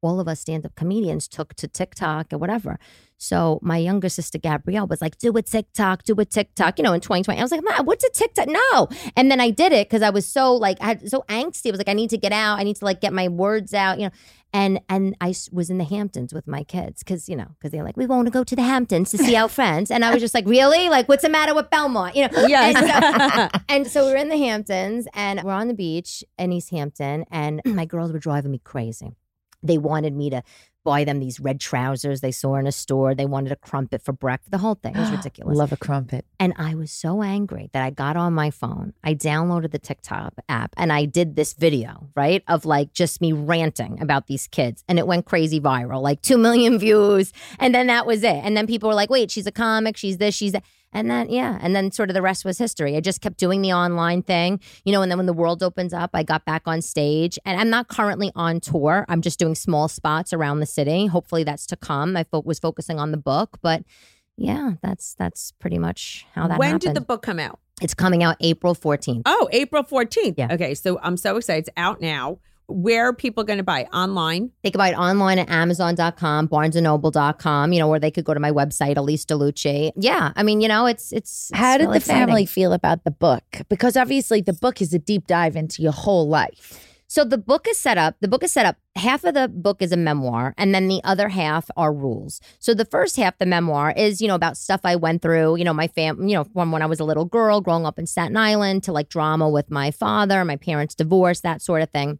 [0.00, 2.78] All of us stand up comedians took to TikTok or whatever.
[3.18, 6.92] So my younger sister Gabrielle was like, "Do a TikTok, do a TikTok." You know,
[6.92, 9.88] in 2020, I was like, "Ma, "What's a TikTok?" No, and then I did it
[9.88, 11.66] because I was so like, I had so angsty.
[11.66, 12.60] I was like, "I need to get out.
[12.60, 14.12] I need to like get my words out." You know,
[14.52, 17.82] and and I was in the Hamptons with my kids because you know because they're
[17.82, 20.22] like, "We want to go to the Hamptons to see our friends," and I was
[20.22, 20.88] just like, "Really?
[20.88, 22.76] Like, what's the matter with Belmont?" You know, Yes.
[22.76, 26.52] And so, and so we we're in the Hamptons and we're on the beach in
[26.52, 29.16] East Hampton, and my girls were driving me crazy.
[29.62, 30.42] They wanted me to
[30.84, 33.14] buy them these red trousers they saw in a store.
[33.14, 34.50] They wanted a crumpet for breakfast.
[34.52, 35.56] The whole thing was ridiculous.
[35.56, 36.24] Love a crumpet.
[36.40, 38.94] And I was so angry that I got on my phone.
[39.04, 42.42] I downloaded the TikTok app and I did this video, right?
[42.48, 44.82] Of like just me ranting about these kids.
[44.88, 47.34] And it went crazy viral, like 2 million views.
[47.58, 48.36] And then that was it.
[48.42, 49.96] And then people were like, wait, she's a comic.
[49.98, 50.64] She's this, she's that.
[50.92, 51.58] And then, yeah.
[51.60, 52.96] And then sort of the rest was history.
[52.96, 55.02] I just kept doing the online thing, you know.
[55.02, 57.38] And then when the world opens up, I got back on stage.
[57.44, 59.04] And I'm not currently on tour.
[59.08, 61.06] I'm just doing small spots around the city.
[61.06, 62.16] Hopefully that's to come.
[62.16, 63.82] I fo- was focusing on the book, but
[64.36, 66.80] yeah, that's that's pretty much how that when happened.
[66.82, 67.58] did the book come out?
[67.82, 69.22] It's coming out April 14th.
[69.26, 70.34] Oh, April 14th.
[70.36, 70.52] Yeah.
[70.52, 70.74] Okay.
[70.74, 71.68] So I'm so excited.
[71.68, 72.38] It's out now.
[72.70, 73.84] Where are people going to buy?
[73.94, 74.50] Online?
[74.62, 78.40] They could buy it online at Amazon.com, BarnesandNoble.com, you know, or they could go to
[78.40, 79.92] my website, Elyse DeLucci.
[79.96, 80.32] Yeah.
[80.36, 82.46] I mean, you know, it's it's How it's did really the family exciting.
[82.46, 83.42] feel about the book?
[83.70, 86.84] Because obviously the book is a deep dive into your whole life.
[87.10, 88.16] So the book is set up.
[88.20, 88.76] The book is set up.
[88.96, 92.38] Half of the book is a memoir, and then the other half are rules.
[92.58, 95.56] So the first half, the memoir, is you know about stuff I went through.
[95.56, 96.28] You know, my fam.
[96.28, 98.92] You know, from when I was a little girl, growing up in Staten Island, to
[98.92, 102.18] like drama with my father, my parents' divorce, that sort of thing.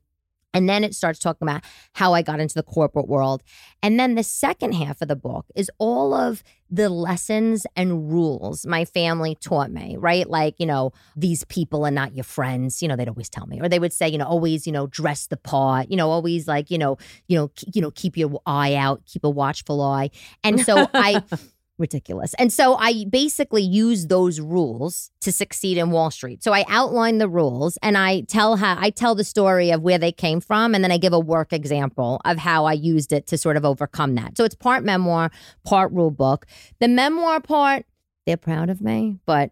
[0.54, 3.42] And then it starts talking about how I got into the corporate world.
[3.82, 8.66] And then the second half of the book is all of the lessons and rules
[8.66, 10.28] my family taught me, right?
[10.28, 12.82] Like, you know, these people are not your friends.
[12.82, 14.86] You know, they'd always tell me, or they would say, you know, always, you know,
[14.86, 18.40] dress the part, you know, always like, you know, you know, you know, keep your
[18.46, 20.10] eye out, keep a watchful eye.
[20.42, 21.22] And so I
[21.78, 22.34] ridiculous.
[22.34, 26.42] And so I basically use those rules to succeed in Wall Street.
[26.42, 29.98] So I outline the rules and I tell how I tell the story of where
[29.98, 33.26] they came from and then I give a work example of how I used it
[33.28, 34.36] to sort of overcome that.
[34.36, 35.30] So it's part memoir,
[35.64, 36.46] part rule book.
[36.80, 37.86] The memoir part,
[38.26, 39.50] they're proud of me, but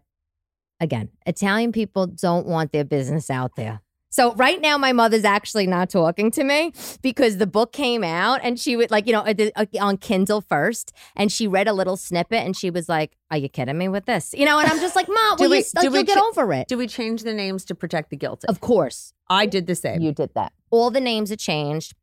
[0.79, 3.81] again, Italian people don't want their business out there.
[4.17, 8.39] So right now, my mother's actually not talking to me because the book came out
[8.41, 11.95] and she would like, you know, uh, on Kindle first, and she read a little
[11.97, 14.79] snippet and she was like, "Are you kidding me with this?" You know, and I'm
[14.79, 16.79] just like, "Mom, will we- you, like, do we you'll get ch- over it." Do
[16.79, 18.47] we change the names to protect the guilty?
[18.47, 20.01] Of course, I did the same.
[20.01, 20.51] you did that.
[20.71, 21.93] All the names are changed,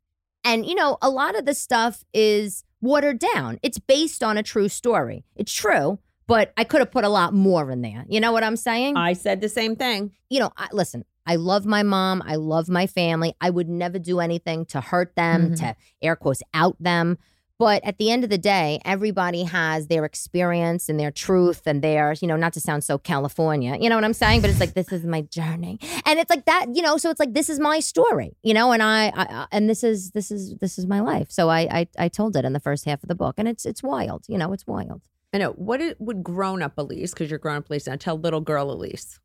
[0.45, 3.59] and you know, a lot of the stuff is watered down.
[3.61, 5.25] It's based on a true story.
[5.35, 8.05] It's true, but I could have put a lot more in there.
[8.07, 8.95] You know what I'm saying?
[8.95, 10.13] I said the same thing.
[10.29, 12.23] you know, I, listen, I love my mom.
[12.25, 13.33] I love my family.
[13.41, 15.53] I would never do anything to hurt them, mm-hmm.
[15.55, 17.17] to air quotes out them.
[17.57, 21.81] But at the end of the day, everybody has their experience and their truth and
[21.81, 24.41] their, you know, not to sound so California, you know what I'm saying?
[24.41, 25.79] But it's like, this is my journey.
[26.05, 28.73] And it's like that, you know, so it's like, this is my story, you know,
[28.73, 31.31] and I, I I- and this is, this is, this is my life.
[31.31, 33.65] So I, I, I told it in the first half of the book and it's,
[33.65, 35.03] it's wild, you know, it's wild.
[35.33, 35.51] I know.
[35.51, 38.75] What it, would grown up Elyse, because you're grown up Elyse now, tell little girl
[38.77, 39.19] Elyse?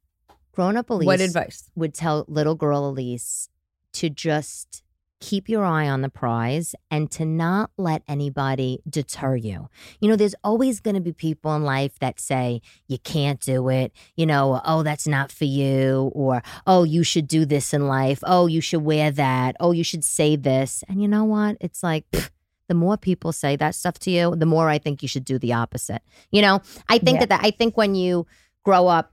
[0.52, 1.04] Grown up Elyse.
[1.06, 1.70] What advice?
[1.74, 3.48] would tell little girl Elyse
[3.94, 4.82] to just
[5.20, 9.68] keep your eye on the prize and to not let anybody deter you.
[10.00, 13.68] You know, there's always going to be people in life that say, you can't do
[13.68, 17.86] it, you know, oh, that's not for you, or oh, you should do this in
[17.86, 20.82] life, oh, you should wear that, oh, you should say this.
[20.88, 21.58] And you know what?
[21.60, 22.30] It's like, pfft,
[22.68, 25.38] the more people say that stuff to you, the more I think you should do
[25.38, 26.00] the opposite.
[26.30, 27.26] You know, I think Yeah.
[27.26, 28.26] that, that I think when you
[28.64, 29.12] grow up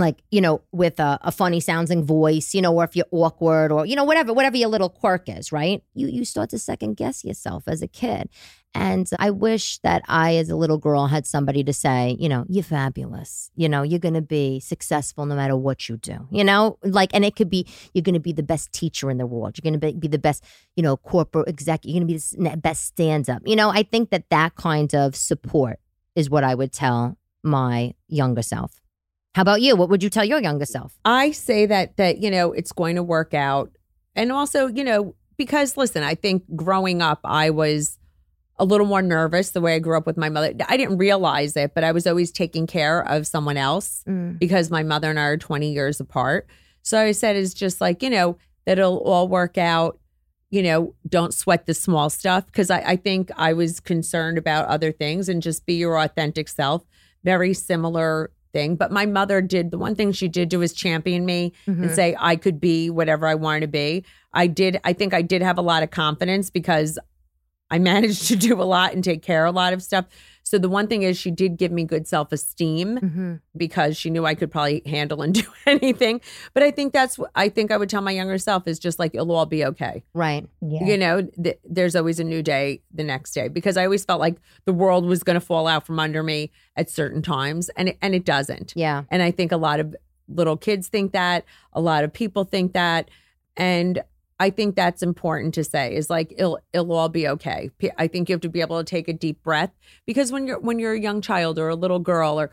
[0.00, 3.72] like you know with a, a funny sounding voice you know or if you're awkward
[3.72, 5.82] or you know whatever whatever your little quirk is right?
[5.94, 8.28] You you start to second guess yourself as a kid.
[8.72, 12.44] And i wish that i as a little girl had somebody to say you know
[12.48, 13.50] you're fabulous.
[13.54, 16.28] You know you're going to be successful no matter what you do.
[16.30, 16.78] You know?
[16.84, 19.56] Like and it could be you're going to be the best teacher in the world.
[19.56, 20.44] You're going to be, be the best
[20.76, 23.82] you know corporate exec you're going to be the best stand up you know i
[23.82, 25.78] think that that kind of support
[26.14, 28.79] is what i would tell my younger self
[29.34, 29.76] how about you?
[29.76, 30.98] What would you tell your younger self?
[31.04, 33.70] I say that that you know it's going to work out,
[34.14, 37.98] and also you know because listen, I think growing up I was
[38.60, 40.52] a little more nervous the way I grew up with my mother.
[40.68, 44.38] I didn't realize it, but I was always taking care of someone else mm.
[44.38, 46.46] because my mother and I are 20 years apart.
[46.82, 49.98] So I said it's just like, you know, that it'll all work out.
[50.50, 54.68] You know, don't sweat the small stuff because I, I think I was concerned about
[54.68, 56.84] other things and just be your authentic self.
[57.24, 58.76] Very similar thing.
[58.76, 61.82] But my mother did the one thing she did do was champion me Mm-hmm.
[61.84, 64.04] and say I could be whatever I wanted to be.
[64.32, 66.98] I did, I think I did have a lot of confidence because
[67.70, 70.06] I managed to do a lot and take care of a lot of stuff.
[70.50, 73.34] So the one thing is she did give me good self esteem Mm-hmm.
[73.56, 76.20] because she knew I could probably handle and do anything.
[76.54, 78.98] But I think that's what I think I would tell my younger self is just
[78.98, 80.02] like it'll all be okay.
[80.12, 80.48] Right.
[80.60, 80.84] Yeah.
[80.86, 84.18] You know, th- there's always a new day the next day because I always felt
[84.18, 87.90] like the world was going to fall out from under me at certain times and
[87.90, 88.72] it, and it doesn't.
[88.74, 89.04] Yeah.
[89.08, 89.94] And I think a lot of
[90.26, 93.08] little kids think that, a lot of people think that.
[93.56, 94.02] And
[94.40, 97.70] I think that's important to say is like it'll it'll all be okay.
[97.96, 99.70] I think you have to be able to take a deep breath
[100.06, 102.50] because when you're when you're a young child or a little girl or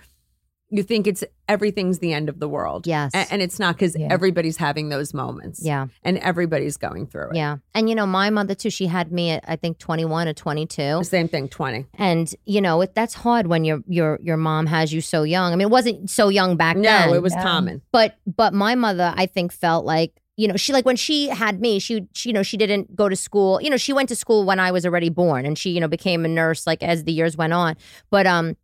[0.69, 2.85] you think it's everything's the end of the world.
[2.85, 3.13] Yes.
[3.15, 4.09] A- And, it's not because Yeah.
[4.11, 5.61] everybody's having those moments.
[5.63, 5.87] Yeah.
[6.03, 7.35] And everybody's going through it.
[7.37, 7.59] Yeah.
[7.73, 11.05] And you know, my mother too, she had me at I think 21 or 22.
[11.05, 11.85] Same thing, 20.
[11.93, 15.53] And you know, it, that's hard when your your your mom has you so young.
[15.53, 17.09] I mean, it wasn't so young back No, then.
[17.11, 17.43] No, it was Yeah.
[17.43, 17.81] common.
[17.93, 21.59] but but my mother i think felt like you know she like when she had
[21.59, 24.15] me she, she you know she didn't go to school you know she went to
[24.15, 27.03] school when i was already born and she you know became a nurse like as
[27.03, 27.75] the years went on
[28.09, 28.55] but um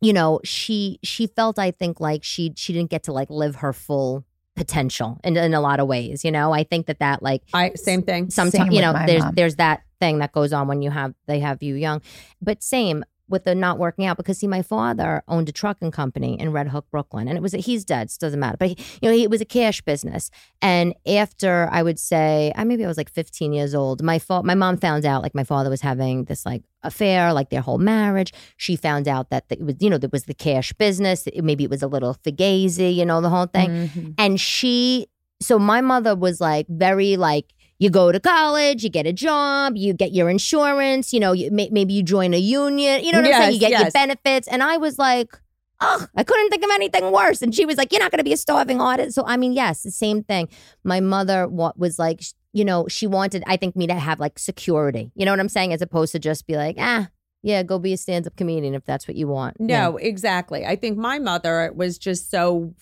[0.00, 3.56] you know she she felt i think like she she didn't get to like live
[3.56, 4.24] her full
[4.56, 7.72] potential in, in a lot of ways you know i think that that like I
[7.74, 8.28] same thing.
[8.30, 9.34] sometimes you know there's mom.
[9.34, 12.02] there's that thing that goes on when you have they have you young
[12.42, 16.38] but same with the not working out because see my father owned a trucking company
[16.38, 18.56] in red hook brooklyn and it was he's dead so it doesn't matter.
[18.56, 20.30] But he, you know it was a cash business.
[20.60, 24.42] And after i would say i maybe i was like 15 years old my fa-
[24.44, 27.78] my mom found out like my father was having this like affair like their whole
[27.78, 28.32] marriage.
[28.56, 31.26] She found out that it was you know there was the cash business.
[31.36, 33.70] Maybe it was a little fugazi you know the whole thing.
[33.88, 34.14] Mhm.
[34.18, 35.06] and she
[35.40, 37.46] so my mother was like very like
[37.82, 41.50] you go to college you get a job you get your insurance you know you,
[41.50, 43.54] may, maybe you join a union you know what i'm saying?
[43.54, 44.46] You get your benefits.
[44.46, 45.36] And i was like
[45.80, 47.42] oh i couldn't think of anything worse.
[47.42, 49.14] And she was like you're not going to be a starving artist.
[49.16, 50.48] So i mean yes the same thing.
[50.84, 55.10] My mother was like you know she wanted i think me to have like security
[55.14, 55.72] you know what i'm saying?
[55.72, 57.08] As opposed to just be like ah
[57.42, 59.56] yeah, go be a stand up comedian if that's what you want.
[59.58, 59.88] Yeah.
[59.88, 60.64] No, exactly.
[60.64, 62.74] I think my mother was just so,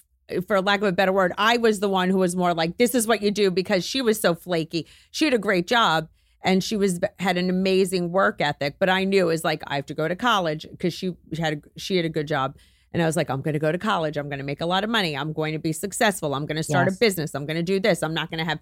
[0.46, 2.94] for lack of a better word, I was the one who was more like, this
[2.94, 4.86] is what you do because she was so flaky.
[5.10, 6.08] She had a great job
[6.42, 9.76] and she was had an amazing work ethic, but I knew it was like I
[9.76, 12.56] have to go to college because she had a, she had a good job.
[12.92, 14.16] And I was like, I'm going to go to college.
[14.16, 15.16] I'm going to make a lot of money.
[15.16, 16.34] I'm going to be successful.
[16.34, 16.96] I'm going to start Yes.
[16.96, 17.34] a business.
[17.36, 18.02] I'm going to do this.
[18.02, 18.58] I'm not going to have,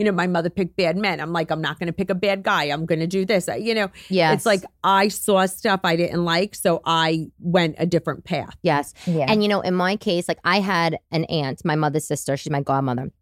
[0.00, 1.20] you know, my mother picked bad men.
[1.20, 2.64] I'm like, I'm not going to pick a bad guy.
[2.64, 3.50] I'm going to do this.
[3.58, 4.34] You know, Yes.
[4.38, 8.56] it's like I saw stuff I didn't like, so I went a different path.
[8.62, 8.94] Yes.
[9.06, 9.26] Yeah.
[9.28, 12.50] And you know, in my case, like I had an aunt, my mother's sister, she's
[12.50, 13.12] my godmother.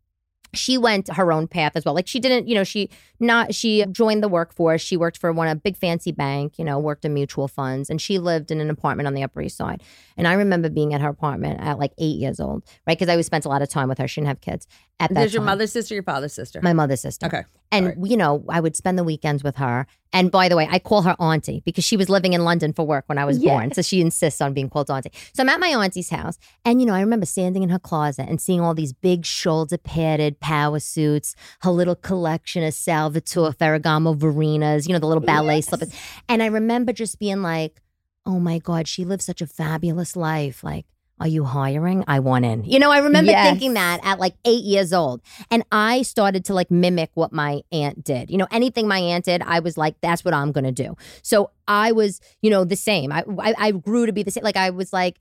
[0.55, 1.95] She went her own path as well.
[1.95, 4.81] Like she didn't, you know, she not she joined the workforce.
[4.81, 8.01] She worked for one a big fancy bank, you know, worked in mutual funds, and
[8.01, 9.83] she lived in an apartment on the Upper East Side.
[10.17, 12.99] And I remember being at her apartment at like eight years old, right?
[12.99, 14.09] Because I always spent a lot of time with her.
[14.09, 14.67] She didn't have kids
[15.01, 16.61] at that There's your mother's sister, your father's sister.
[16.63, 17.27] My mother's sister.
[17.27, 17.45] Okay.
[17.71, 19.87] And you know, I would spend the weekends with her.
[20.13, 22.87] And by the way, I call her auntie because she was living in London for
[22.87, 23.73] work when I was born.
[23.73, 25.13] So she insists on being called auntie.
[25.35, 26.39] So I'm at my auntie's house.
[26.65, 29.77] And you know, I remember standing in her closet and seeing all these big shoulder
[29.77, 35.61] padded power suits, her little collection of Salvatore Ferragamo Varinas, you know, the little ballet
[35.61, 35.93] slippers.
[36.29, 37.83] And I remember just being like,
[38.25, 40.65] oh my God, she lives such a fabulous life.
[40.65, 40.87] Like,
[41.21, 42.05] are you hiring?
[42.07, 42.65] I want in.
[42.65, 43.47] You know, I remember Yes.
[43.49, 45.21] thinking that at like eight years old.
[45.51, 48.31] And I started to like mimic what my aunt did.
[48.31, 50.97] You know, anything my aunt did, I was like, that's what I'm going to do.
[51.23, 53.13] So I was, you know, the same.
[53.13, 54.45] I, I, I grew to be the same.
[54.45, 55.19] Like, I was like,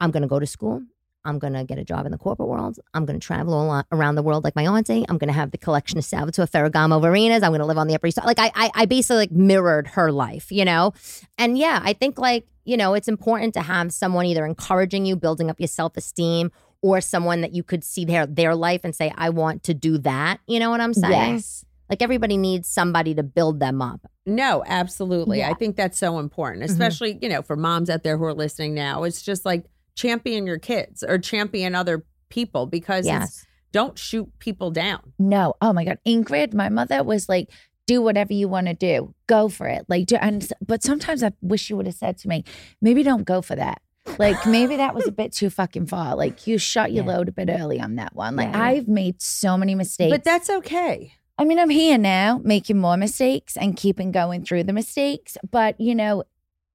[0.00, 0.82] I'm going to go to school.
[1.24, 2.78] I'm going to get a job in the corporate world.
[2.94, 5.04] I'm going to travel all around the world like my auntie.
[5.08, 7.42] I'm going to have the collection of Salvatore Ferragamo Varinas.
[7.42, 8.24] I'm going to live on the Upper East Side.
[8.24, 10.92] Like, I, I, I basically like mirrored her life, you know?
[11.38, 15.16] And yeah, I think like, you know, it's important to have someone either encouraging you,
[15.16, 16.50] building up your self esteem,
[16.82, 19.98] or someone that you could see their their life and say, I want to do
[19.98, 20.40] that.
[20.46, 21.34] You know what I'm saying?
[21.34, 21.64] Yes.
[21.88, 24.10] Like everybody needs somebody to build them up.
[24.24, 25.38] No, absolutely.
[25.38, 25.50] Yeah.
[25.50, 26.72] I think that's so important, mm-hmm.
[26.72, 29.02] especially, you know, for moms out there who are listening now.
[29.04, 33.46] It's just like champion your kids or champion other people because Yes.
[33.72, 35.12] don't shoot people down.
[35.18, 35.54] No.
[35.60, 35.98] Oh my God.
[36.06, 37.50] Ingrid, my mother was like,
[37.86, 39.14] do whatever you want to do.
[39.26, 39.84] Go for it.
[39.88, 42.44] Like, do, and but sometimes I wish you would have said to me,
[42.80, 43.82] maybe don't go for that.
[44.18, 46.16] Like maybe that was a bit too fucking far.
[46.16, 47.16] Like you shot your Yeah.
[47.16, 48.36] load a bit early on that one.
[48.36, 48.62] Like Yeah.
[48.62, 50.10] I've made so many mistakes.
[50.10, 51.14] But that's okay.
[51.38, 55.36] I mean, I'm here now making more mistakes and keeping going through the mistakes.
[55.50, 56.24] But, you know,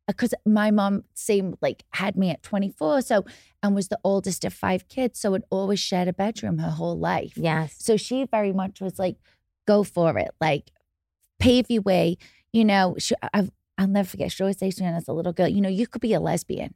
[0.07, 3.25] Uh, because my mom same like had me at 24, so
[3.61, 6.97] and was the oldest of five kids, so had always shared a bedroom her whole
[6.97, 7.33] life.
[7.35, 7.75] Yes.
[7.79, 9.17] So she very much was like,
[9.67, 10.71] go for it, like
[11.39, 12.17] pave your way.
[12.53, 14.31] You know, she, I've, I'll never forget.
[14.31, 16.19] She always say to me as a little girl, you know, you could be a
[16.19, 16.73] lesbian.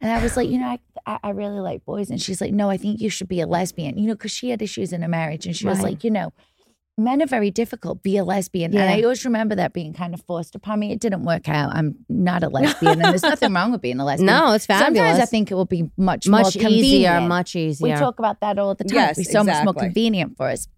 [0.00, 2.10] And I was like, you know, I, I, I really like boys.
[2.10, 4.50] And she's like, no, I think you should be a lesbian, you know, because she
[4.50, 5.46] had issues in a marriage.
[5.46, 6.32] And she was like, you know,
[6.98, 8.02] men are very difficult.
[8.02, 8.74] Be a lesbian.
[8.76, 10.92] And I always remember that being kind of forced upon me.
[10.92, 11.74] It didn't work out.
[11.74, 12.92] I'm not a lesbian.
[13.02, 14.26] and there's nothing wrong with being a lesbian.
[14.26, 14.96] No, it's fabulous.
[14.98, 17.28] Sometimes I think it will be much, much more easier, convenient.
[17.28, 17.94] much easier.
[17.94, 18.96] We talk about that all the time.
[18.96, 20.68] Yes, it's so much more convenient for us.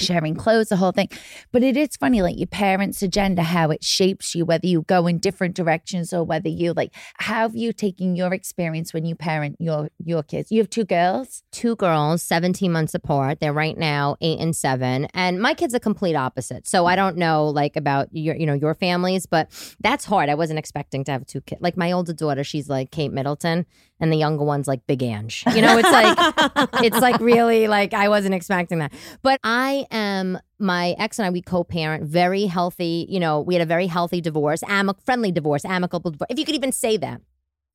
[0.00, 1.08] Sharing clothes, the whole thing.
[1.52, 5.06] But it is funny, like your parents' agenda, how it shapes you, whether you go
[5.06, 9.14] in different directions or whether you like how have you taken your experience when you
[9.14, 10.50] parent your your kids?
[10.50, 11.42] You have two girls?
[11.52, 13.40] Two girls, 17 months apart.
[13.40, 15.06] They're right now eight and seven.
[15.14, 16.66] And my kid's are complete opposite.
[16.66, 20.28] So I don't know like about your, you know, your families, but that's hard.
[20.28, 21.60] I wasn't expecting to have two kids.
[21.60, 23.66] Like my older daughter, she's like Kate Middleton,
[24.00, 25.44] and the younger one's like Big Ange.
[25.54, 28.92] You know, it's like it's like really like I wasn't expecting that.
[29.22, 33.62] But I am my ex and I we co-parent very healthy, you know, we had
[33.62, 36.28] a very healthy divorce, amic friendly divorce, amicable divorce.
[36.30, 37.20] If you could even say that.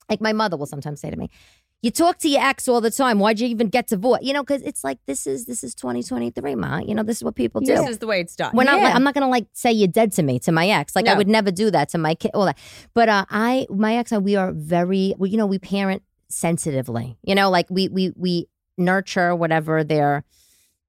[0.07, 1.31] Like my mother will sometimes say to me,
[1.81, 3.19] you talk to your ex all the time.
[3.19, 4.23] Why'd you even get divorced?
[4.23, 6.79] You know, because it's like this is this is 2023, ma.
[6.79, 7.75] You know, this is what people do.
[7.75, 8.51] This is the way it's done.
[8.55, 8.79] We're not.
[8.79, 8.93] Yeah.
[8.95, 10.95] I'm not gonna like say you're dead to me to my ex.
[10.95, 12.31] Like I would never do that to my kid.
[12.33, 12.57] All that.
[12.93, 15.13] But uh, I, my ex, and we are very.
[15.17, 17.17] We, you know, we parent sensitively.
[17.21, 18.47] You know, like we we we
[18.77, 20.23] nurture whatever their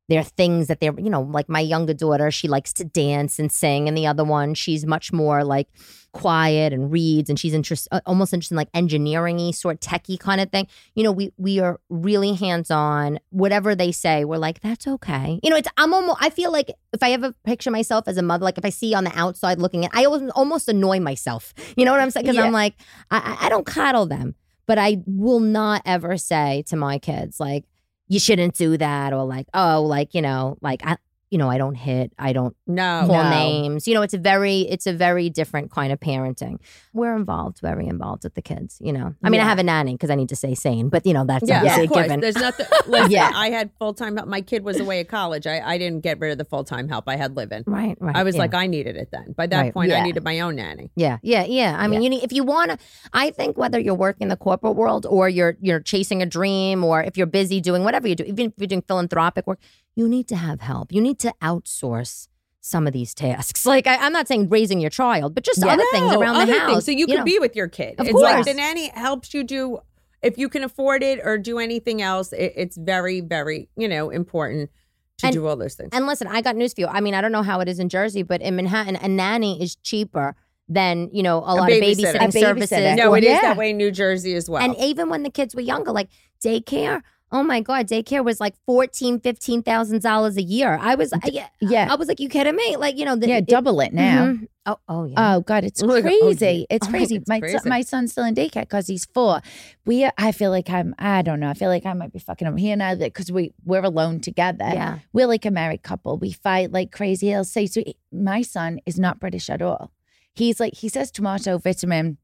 [0.08, 0.98] their things that they're.
[0.98, 4.24] You know, like my younger daughter, she likes to dance and sing, and the other
[4.24, 5.68] one, she's much more like
[6.12, 10.40] quiet and reads, and she's interest uh, almost interested in like engineering-y sort techie kind
[10.40, 10.66] of thing.
[10.94, 13.18] You know, we we are really hands on.
[13.30, 15.38] Whatever they say, we're like, that's okay.
[15.42, 16.18] You know, it's I'm almost.
[16.20, 18.94] I feel like if I ever picture myself as a mother, like if I see
[18.94, 21.52] on the outside looking at, I almost almost annoy myself.
[21.76, 22.24] You know what I'm saying?
[22.24, 22.44] Because Yeah.
[22.44, 22.74] I'm like,
[23.10, 24.34] I- I don't coddle them,
[24.66, 27.64] but I will not ever say to my kids like,
[28.08, 30.96] you shouldn't do that, or like, oh, like you know, like I.
[31.30, 33.30] you know, I don't hit, I don't No, call no.
[33.30, 33.88] names.
[33.88, 36.58] You know, it's a very it's a very different kind of parenting.
[36.92, 38.78] We're involved, very involved with the kids.
[38.80, 41.04] You know, I mean, I have a nanny because I need to say sane, but
[41.04, 42.04] you know that's Yeah, obviously of course.
[42.04, 42.20] given.
[42.20, 42.66] There's nothing.
[42.86, 43.30] Listen, Yeah.
[43.34, 44.28] I had full time help.
[44.28, 45.46] My kid was away at college.
[45.46, 47.08] I, I didn't get rid of the full time help.
[47.08, 47.64] I had live in.
[47.66, 48.14] Right, right.
[48.16, 48.42] I was yeah.
[48.42, 49.32] like, I needed it then.
[49.32, 49.74] By that Right.
[49.74, 50.90] point, I needed my own nanny.
[50.96, 51.76] Yeah, yeah, yeah.
[51.78, 52.78] I mean, you need if you want to.
[53.12, 56.84] I think whether you're working in the corporate world or you're you're chasing a dream,
[56.84, 59.58] or if you're busy doing whatever you do, even if you're doing philanthropic work,
[59.96, 60.92] you need to have help.
[60.92, 62.28] You need to outsource
[62.60, 63.64] some of these tasks.
[63.66, 66.40] Like I, I'm not saying raising your child, but just other things No, around the
[66.42, 66.70] other house.
[66.72, 66.84] things.
[66.86, 67.24] So you, can know.
[67.24, 67.94] be with your kid.
[67.98, 68.46] Of it's like course.
[68.46, 69.78] the nanny helps you do
[70.22, 72.32] if you can afford it or do anything else.
[72.32, 74.70] It, it's very, very you know important
[75.18, 75.90] to And- do all those things.
[75.92, 76.86] And listen, I got news for you.
[76.88, 79.62] I mean, I don't know how it is in Jersey, but in Manhattan, a nanny
[79.62, 80.34] is cheaper
[80.68, 82.96] than you know a, lot of babysitting A services.
[82.96, 83.40] no, it is Yeah.
[83.42, 84.62] that way in New Jersey as well.
[84.62, 86.08] And even when the kids were younger, like
[86.44, 87.02] daycare.
[87.32, 90.78] Oh my God, daycare was like fourteen, fifteen thousand dollars a year.
[90.80, 91.88] I was, I, Yeah.
[91.90, 92.76] I was like, you kidding me?
[92.76, 94.26] Like, you know, the, yeah, it- double it now.
[94.26, 94.48] Mhm.
[94.68, 95.36] Oh, oh yeah.
[95.36, 96.66] Oh God, it's Look, oh, crazy!
[96.70, 96.76] yeah.
[96.76, 97.22] It's Oh, crazy.
[97.28, 97.58] my crazy.
[97.58, 99.40] Son, my son's still in daycare because he's four.
[99.84, 100.94] We, I feel like I'm.
[100.98, 101.50] I don't know.
[101.50, 102.56] I feel like I might be fucking him.
[102.56, 104.64] He and I, because we we're alone together.
[104.64, 104.98] yeah.
[105.12, 106.18] We're like a married couple.
[106.18, 107.28] We fight like crazy.
[107.28, 109.92] He'll say, so my son is not British at all.
[110.34, 112.18] He's like, he says tomato, vitamin,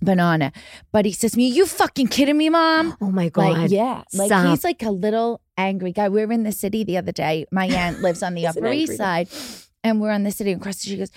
[0.00, 0.52] banana,
[0.92, 2.96] but he says to me, you fucking kidding me, mom?
[3.00, 3.56] Oh my God.
[3.58, 4.02] Like, yeah.
[4.12, 4.46] Like Stop.
[4.46, 6.08] he's like a little angry guy.
[6.08, 7.46] We were in the city the other day.
[7.50, 8.96] My aunt lives on the Upper East.
[8.96, 9.28] Side.
[9.82, 10.94] And we're on the city and across the street.
[10.94, 11.10] She goes,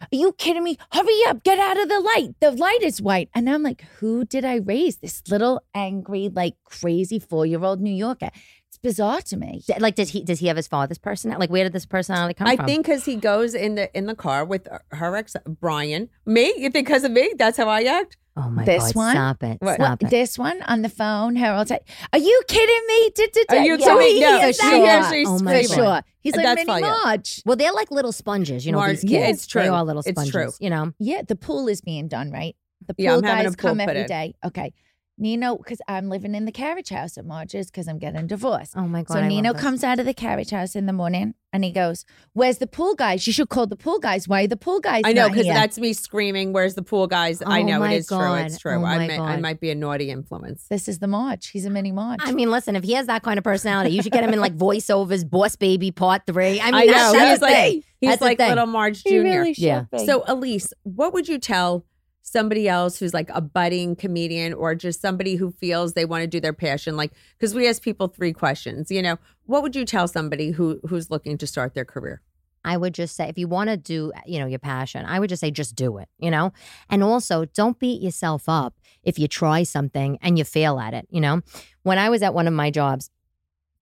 [0.00, 0.78] Are you kidding me?
[0.92, 2.34] Hurry up, get out of the light.
[2.40, 3.28] The light is white.
[3.34, 4.98] And I'm like, who did I raise?
[4.98, 8.30] This little angry, like crazy four-year-old New Yorker.
[8.70, 9.62] It's bizarre to me.
[9.66, 11.40] D- Like, does he does he have his father's personality?
[11.40, 12.64] Like, where did this personality come I from?
[12.64, 16.08] I think because he goes in the in the car with uh, her ex Brian.
[16.24, 16.54] Me?
[16.56, 17.32] You think because of me?
[17.36, 18.16] That's how I act.
[18.36, 18.94] Oh my This God!
[18.94, 19.10] one?
[19.16, 19.56] Stop it!
[19.60, 19.74] What?
[19.74, 20.10] Stop it!
[20.10, 23.10] This one on the phone, Harold Are you kidding me?
[23.50, 24.14] Are you Yeah, kidding?
[24.14, 25.12] he No, is she that hears guy.
[25.12, 25.64] she's Oh my God.
[25.64, 25.84] screaming.
[25.84, 26.02] sure.
[26.20, 26.96] He's like That's Minnie fine, yeah.
[27.04, 27.42] Marge.
[27.44, 28.78] Well, they're like little sponges, you know.
[28.78, 29.62] Marge, these yeah, it's true.
[29.62, 30.32] They are little It's sponges.
[30.32, 30.52] true.
[30.60, 30.92] You know.
[31.00, 32.54] Yeah, the pool is being done, right?
[32.86, 34.06] The pool Yeah, guys come put every in.
[34.06, 34.34] day.
[34.46, 34.72] Okay.
[35.20, 38.72] Nino, because I'm living in the carriage house at Marge's because I'm getting divorced.
[38.76, 39.14] Oh my God!
[39.14, 42.04] so I Nino comes out of the carriage house in the morning and he goes,
[42.32, 43.26] Where's the pool guys?
[43.26, 44.26] You should call the pool guys.
[44.26, 45.02] Why are the pool guys?
[45.04, 46.52] I know because that's me screaming.
[46.52, 47.42] Where's the pool guys?
[47.42, 48.34] I Oh know my it is true.
[48.34, 48.72] It's true.
[48.80, 50.66] Oh I my may, I might be a naughty influence.
[50.70, 51.48] this is the Marge.
[51.50, 52.20] He's a mini Marge.
[52.22, 54.40] I mean, listen, if he has that kind of personality, you should get him in
[54.40, 56.60] like voiceovers, Boss Baby Part Three.
[56.60, 56.92] I mean, I know.
[56.92, 57.82] that's, he's that's the like thing.
[58.00, 59.08] he's That's like little Marge Jr.
[59.10, 59.84] he really should Yeah.
[59.92, 60.06] be.
[60.06, 61.84] So, Elyse, what would you tell
[62.22, 66.26] somebody else who's like a budding comedian or just somebody who feels they want to
[66.26, 66.96] do their passion?
[66.96, 70.80] Like, because we ask people three questions, you know, what would you tell somebody who
[70.88, 72.22] who's looking to start their career?
[72.64, 75.30] I would just say, if you want to do, you know, your passion, I would
[75.30, 76.52] just say, just do it, you know?
[76.88, 81.06] And also, don't beat yourself up if you try something and you fail at it,
[81.10, 81.40] you know?
[81.82, 83.10] When I was at one of my jobs,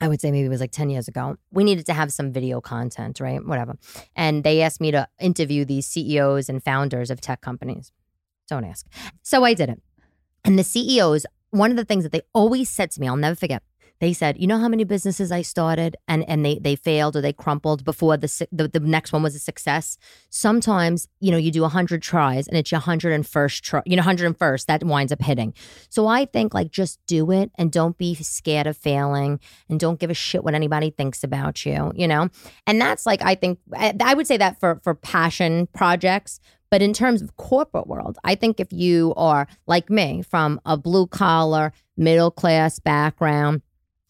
[0.01, 2.32] I would say maybe it was like 10 years ago, we needed to have some
[2.32, 3.45] video content, right?
[3.45, 3.76] Whatever.
[4.14, 7.91] And they asked me to interview these CEOs and founders of tech companies.
[8.49, 8.86] Don't ask.
[9.22, 9.82] So I did it.
[10.44, 13.36] And the CEOs, one of the things that they always said to me, I'll never
[13.36, 13.62] forget,
[14.01, 17.20] they said, "You know how many businesses I started and and they they failed or
[17.20, 19.99] they crumpled before the the, the next one was a success.
[20.30, 24.66] Sometimes, you know, you do 100 tries and it's your 101st try, you know, 101st
[24.66, 25.53] that winds up hitting.
[25.88, 29.99] So I think like just do it and don't be scared of failing and don't
[29.99, 32.28] give a shit what anybody thinks about you, you know?
[32.66, 36.38] And that's like I think I I would say that for for passion projects,
[36.70, 40.76] but in terms of corporate world, I think if you are like me from a
[40.76, 43.62] blue collar, middle class background,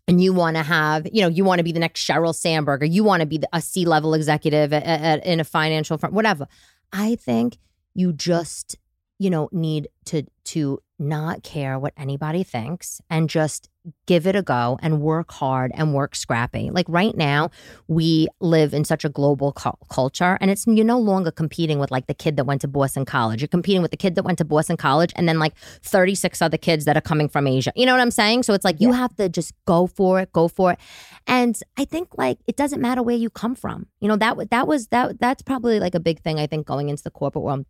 [0.08, 2.82] and you want to have, you know, you want to be the next Sheryl Sandberg,
[2.82, 6.14] or you want to be a C level executive at, at, in a financial firm,
[6.14, 6.48] whatever.
[6.92, 7.58] I think
[7.94, 8.76] you just,
[9.18, 13.68] you know, need to to not care what anybody thinks and just
[14.06, 16.70] give it a go and work hard and work scrappy.
[16.70, 17.50] Like right now,
[17.86, 21.90] we live in such a global cul- culture, and it's you're no longer competing with
[21.90, 23.40] like the kid that went to Boston College.
[23.40, 26.58] You're competing with the kid that went to Boston College, and then like 36 other
[26.58, 27.72] kids that are coming from Asia.
[27.76, 28.42] You know what I'm saying?
[28.42, 30.78] So it's like you have to just go for it, go for it.
[31.26, 33.86] And I think like it doesn't matter where you come from.
[34.00, 36.88] You know that that was that that's probably like a big thing I think going
[36.88, 37.66] into the corporate world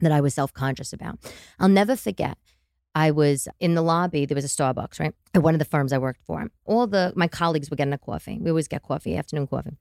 [0.00, 1.18] that I was self conscious about.
[1.58, 2.36] I'll never forget.
[2.96, 4.24] I was in the lobby.
[4.24, 5.14] There was a Starbucks, right?
[5.34, 6.50] At one of the firms I worked for.
[6.64, 8.38] All the my colleagues were getting a coffee.
[8.40, 9.76] We always get coffee, afternoon coffee.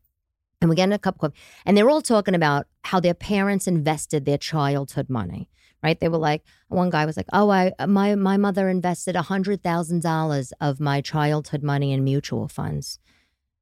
[0.60, 1.42] And we're getting a cup of coffee.
[1.66, 5.50] And they're all talking about how their parents invested their childhood money.
[5.82, 5.98] Right?
[5.98, 9.64] They were like, one guy was like, "Oh, I my my mother invested a hundred
[9.64, 13.00] thousand dollars of my childhood money in mutual funds."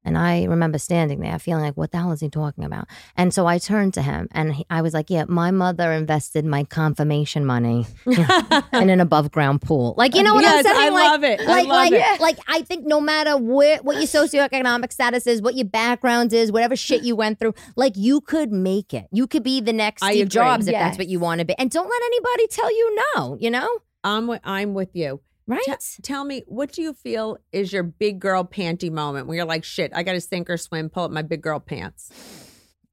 [0.04, 2.86] And I remember standing there feeling like, what the hell is he talking about?
[3.16, 6.44] And so I turned to him and he, I was like, yeah, my mother invested
[6.44, 9.94] my confirmation money in an above ground pool.
[9.96, 10.86] Like, you know what Yes, I'm saying?
[10.86, 11.40] I like, love it.
[11.40, 12.20] I love like, it.
[12.20, 16.52] like, I think no matter where, what your socioeconomic status is, what your background is,
[16.52, 19.06] whatever shit you went through, like you could make it.
[19.10, 20.34] You could be the next I Steve agree.
[20.34, 21.54] Jobs if that's what you want to be.
[21.58, 23.68] And don't let anybody tell you no, you know?
[24.02, 25.20] I'm I'm with you.
[25.46, 25.62] Right?
[25.66, 29.44] T- tell me, what do you feel is your big girl panty moment where you're
[29.44, 32.10] like, shit, I got to sink or swim, pull up my big girl pants?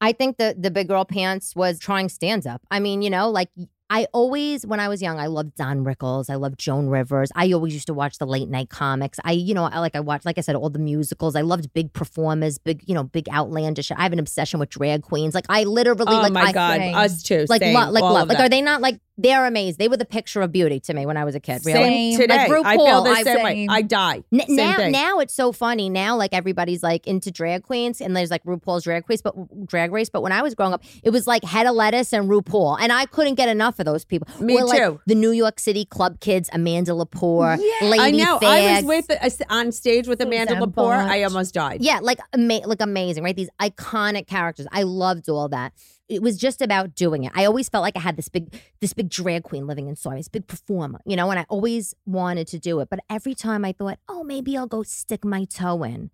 [0.02, 2.62] I think the the big girl pants was trying stand up.
[2.72, 3.50] I mean, you know, like
[3.92, 7.30] I always when I was young, I loved Don Rickles, I loved Joan Rivers.
[7.36, 9.20] I always used to watch the late night comics.
[9.24, 11.36] I, you know, I like I watched, like I said, all the musicals.
[11.36, 13.92] I loved big performers, big, you know, big outlandish.
[13.92, 15.36] I have an obsession with drag queens.
[15.36, 17.46] Like I literally, Oh like my I, God, us too.
[17.48, 18.28] like same, lo- like love.
[18.30, 18.46] Like that.
[18.46, 19.78] are they not like they're amazing?
[19.80, 21.62] They were the picture of beauty to me when I was a kid.
[21.66, 22.14] Really.
[22.14, 22.48] Same today.
[22.50, 23.68] Like I feel RuPaul, the I- same way.
[23.70, 24.24] I die.
[24.34, 24.92] N- Same now, thing.
[24.92, 25.90] now it's so funny.
[25.90, 29.36] Now, like everybody's like into drag queens, and there's like RuPaul's drag queens, but
[29.68, 30.10] drag race.
[30.10, 33.06] But when I was growing up, it was like Hedda Lettuce and RuPaul, and I
[33.06, 34.28] couldn't get enough of those people.
[34.44, 35.00] Me or, like, too.
[35.06, 37.88] the New York City club kids, Amanda Lepore, Yeah.
[37.88, 38.40] Lady I know.
[38.42, 40.96] I was with uh, on stage with Amanda Lepore.
[40.98, 41.82] I almost died.
[41.82, 43.36] Yeah, like ama- like amazing, right?
[43.36, 44.68] These iconic characters.
[44.72, 45.74] I loved all that.
[46.12, 47.32] It was just about doing it.
[47.34, 50.28] I always felt like I had this big this big drag queen living inside this
[50.28, 52.90] big performer, you know, and I always wanted to do it.
[52.90, 56.12] But every time I thought, oh, maybe I'll go stick my toe in,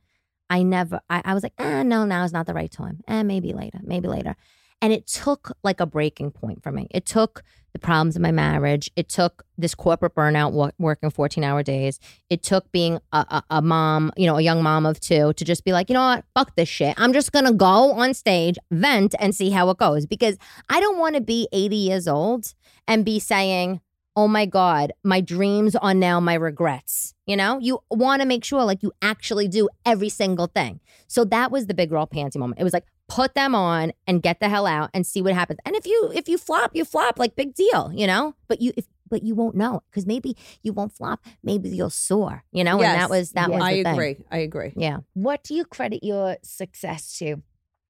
[0.52, 3.02] I never I, I was like, ah, no, now is not the right time.
[3.08, 4.36] Eh, maybe later, maybe later.
[4.82, 6.88] And it took like a breaking point for me.
[6.92, 8.90] It took the problems in my marriage.
[8.96, 12.00] It took this corporate burnout, wo- working 14 hour days.
[12.30, 15.46] It took being a, a, a mom, you know, a young mom of two to
[15.46, 16.96] just be like, you know what, fuck this shit.
[16.98, 20.38] I'm just going to go on stage, vent, and see how it goes because
[20.70, 22.54] I don't want to be 80 years old
[22.88, 23.82] and be saying,
[24.16, 27.14] oh my God, my dreams are now my regrets.
[27.28, 30.80] You know, you want to make sure like you actually do every single thing.
[31.08, 32.60] So that was the big girl panty moment.
[32.60, 35.60] It was like, put them on and get the hell out and see what happens.
[35.66, 38.36] And if you if you flop, you flop, like big deal, you know?
[38.48, 42.44] But you if but you won't know because maybe you won't flop, maybe you'll soar,
[42.52, 42.74] you know?
[42.74, 43.94] And that was that was I the thing.
[43.94, 44.18] agree.
[44.30, 44.74] I agree.
[44.76, 44.98] Yeah.
[45.14, 47.42] What do you credit your success to?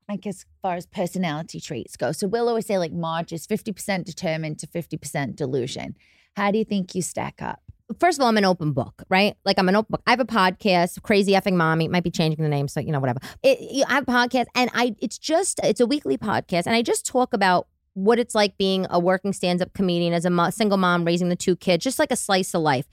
[0.07, 2.13] Like as far as personality traits go.
[2.13, 5.95] So we'll always say like Marge is 50% determined to 50% delusion.
[6.38, 7.61] How do you think you stack up?
[7.99, 9.35] First of all, I'm an open book, right?
[9.45, 10.01] Like I'm an open book.
[10.05, 11.88] I have a podcast, Crazy Effing Mommy.
[11.88, 13.19] Might be changing the name, so you know, whatever.
[13.43, 16.81] It, I have a podcast, and I it's just it's a weekly podcast, and I
[16.81, 20.77] just talk about what it's like being a working stand-up comedian as a mo- single
[20.77, 22.85] mom raising the two kids, just like a slice of life.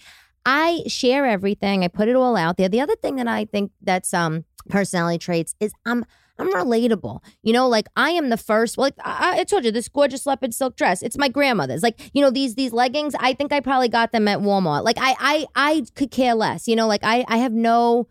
[0.46, 1.84] I share everything.
[1.84, 2.68] I put it all out there.
[2.68, 6.04] The other thing that I think that's um personality traits is I'm
[6.38, 7.20] I'm relatable.
[7.42, 8.76] You know, like I am the first.
[8.76, 11.02] Well, like I, I told you, this gorgeous leopard silk dress.
[11.02, 11.82] It's my grandmother's.
[11.82, 13.14] Like you know these these leggings.
[13.20, 14.84] I think I probably got them at Walmart.
[14.84, 16.66] Like I I I could care less.
[16.66, 18.08] You know, like I I have no.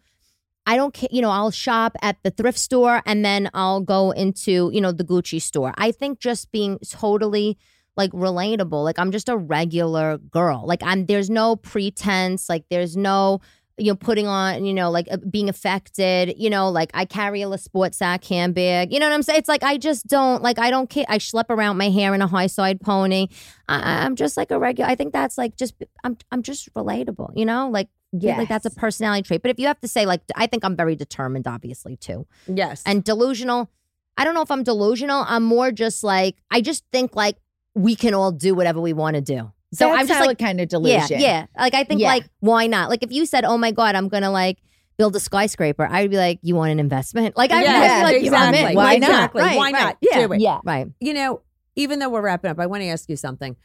[0.65, 1.09] I don't care.
[1.11, 4.93] You know, I'll shop at the thrift store and then I'll go into you know
[4.93, 5.73] the Gucci store.
[5.77, 7.57] I think just being totally
[7.97, 8.83] like relatable.
[8.83, 10.63] Like I'm just a regular girl.
[10.65, 11.07] Like I'm.
[11.07, 12.47] There's no pretense.
[12.47, 13.41] Like there's no
[13.77, 17.41] you know, putting on, you know, like uh, being affected, you know, like I carry
[17.41, 18.93] a sport sack handbag.
[18.93, 19.39] You know what I'm saying?
[19.39, 21.05] It's like I just don't like I don't care.
[21.09, 23.29] I schlep around my hair in a high side pony.
[23.67, 24.89] I, I'm just like a regular.
[24.89, 27.31] I think that's like just I'm I'm just relatable.
[27.35, 29.41] You know, like yeah, like that's a personality trait.
[29.41, 32.83] But if you have to say like I think I'm very determined, obviously too, Yes.
[32.85, 33.69] and delusional.
[34.15, 35.25] I don't know if I'm delusional.
[35.27, 37.37] I'm more just like I just think like
[37.73, 39.51] we can all do whatever we want to do.
[39.73, 41.19] So That's I'm just like it kind of delusion.
[41.19, 41.45] yeah, yeah.
[41.57, 42.07] Like I think Yeah.
[42.07, 42.89] like why not?
[42.89, 44.59] Like if you said, "Oh my god, I'm gonna like
[44.97, 48.23] build a skyscraper," I'd be like, "You want an investment?" Like I'd Yes, be like,
[48.23, 48.59] exactly.
[48.59, 48.75] I'm in.
[48.75, 49.09] Why Like, not?
[49.09, 49.41] Exactly.
[49.41, 49.83] Right, Why right.
[49.83, 49.97] not?
[50.01, 50.39] Yeah, Do it.
[50.41, 50.59] Yeah.
[50.63, 50.87] right.
[50.99, 51.41] You know,
[51.75, 53.55] even though we're wrapping up, I want to ask you something.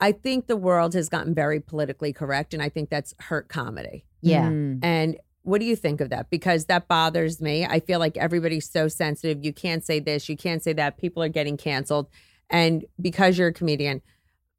[0.00, 4.04] I think the world has gotten very politically correct, and I think that's hurt comedy.
[4.22, 4.48] Yeah.
[4.48, 4.78] Mm.
[4.84, 6.30] And what do you think of that?
[6.30, 7.64] Because that bothers me.
[7.66, 9.44] I feel like everybody's so sensitive.
[9.44, 10.98] You can't say this, you can't say that.
[10.98, 12.08] People are getting canceled.
[12.50, 14.02] And because you're a comedian,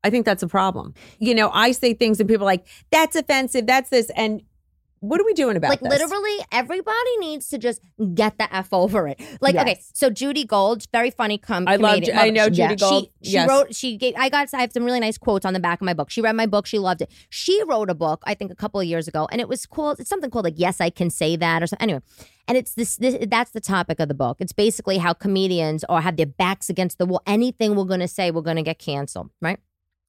[0.04, 0.93] I think that's a problem.
[1.20, 4.10] You know, I say things and people are like, that's offensive, that's this.
[4.16, 4.41] And
[5.02, 5.89] what are we doing about Like this?
[5.89, 7.80] literally, everybody needs to just
[8.16, 9.18] get the f over it.
[9.39, 12.02] Like, okay, so Judy Gold, very funny com- I love.
[12.14, 12.68] I know Yeah.
[12.68, 13.04] Judy Gold.
[13.22, 13.47] She, she yes.
[13.47, 13.74] wrote.
[13.74, 14.14] She gave.
[14.18, 14.54] I got.
[14.54, 16.10] I have some really nice quotes on the back of my book.
[16.10, 16.66] She read my book.
[16.66, 17.10] She loved it.
[17.30, 18.22] She wrote a book.
[18.26, 20.02] I think a couple of years ago, and it was called.
[20.02, 21.84] It's something called like "Yes, I Can Say That" or something.
[21.84, 22.02] Anyway,
[22.50, 23.16] and it's this, this.
[23.26, 24.38] That's the topic of the book.
[24.41, 27.22] It's basically how comedians or have their backs against the wall.
[27.26, 29.30] Anything we're going to say, we're going to get canceled.
[29.41, 29.60] Right.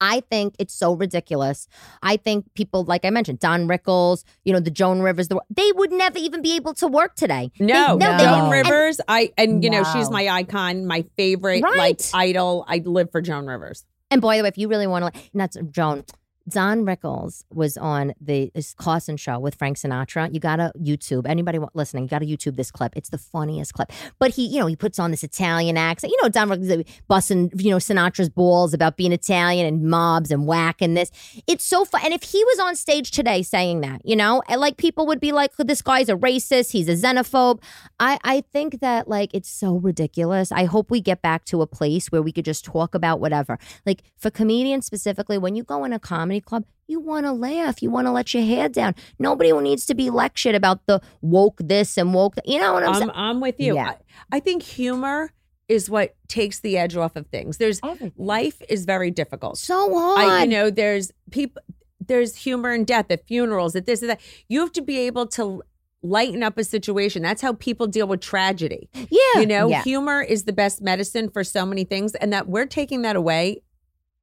[0.00, 1.68] I think it's so ridiculous.
[2.02, 5.70] I think people, like I mentioned, Don Rickles, you know, the Joan Rivers, the, they
[5.72, 7.50] would never even be able to work today.
[7.58, 8.18] They- No, no, no.
[8.18, 8.66] Joan wouldn't.
[8.66, 9.00] And- Rivers.
[9.08, 11.76] I and you know she's my icon, my favorite Right.
[11.78, 12.64] like idol.
[12.68, 13.84] I live for Joan Rivers.
[14.10, 16.04] And boy, if you really want to, not Joan,
[16.48, 20.32] Don Rickles was on the Carson show with Frank Sinatra.
[20.32, 21.26] You gotta YouTube.
[21.26, 22.92] Anybody listening, you gotta YouTube this clip.
[22.96, 23.92] It's the funniest clip.
[24.18, 26.12] But he, you know, he puts on this Italian accent.
[26.12, 30.30] You know, Don Rickles uh, busting, you know, Sinatra's balls about being Italian and mobs
[30.30, 31.10] and whack and this.
[31.46, 32.00] It's so fun.
[32.04, 35.32] And if he was on stage today saying that, you know, like people would be
[35.32, 36.72] like, this guy's a racist.
[36.72, 37.62] He's a xenophobe.
[37.98, 40.50] I, I think that like it's so ridiculous.
[40.50, 43.58] I hope we get back to a place where we could just talk about whatever.
[43.84, 47.82] Like for comedians specifically, when you go in a comedy club, you want to laugh.
[47.82, 48.94] You want to let your hair down.
[49.18, 52.34] Nobody needs to be lectured about the woke this and woke.
[52.36, 52.46] That.
[52.46, 53.10] You know what I'm, saying?
[53.14, 53.74] I'm, I'm with you.
[53.76, 53.94] Yeah.
[54.32, 55.32] I, I think humor
[55.68, 57.56] is what takes the edge off of things.
[57.58, 58.12] There's Everything.
[58.16, 59.56] life is very difficult.
[59.56, 60.18] So hard.
[60.28, 61.62] I, you know, there's people,
[62.04, 64.20] there's humor and death at funerals, at this and that.
[64.48, 65.62] You have to be able to
[66.02, 67.22] lighten up a situation.
[67.22, 68.88] That's how people deal with tragedy.
[68.94, 69.40] yeah.
[69.40, 69.82] You know, Yeah.
[69.84, 73.62] humor is the best medicine for so many things, and that we're taking that away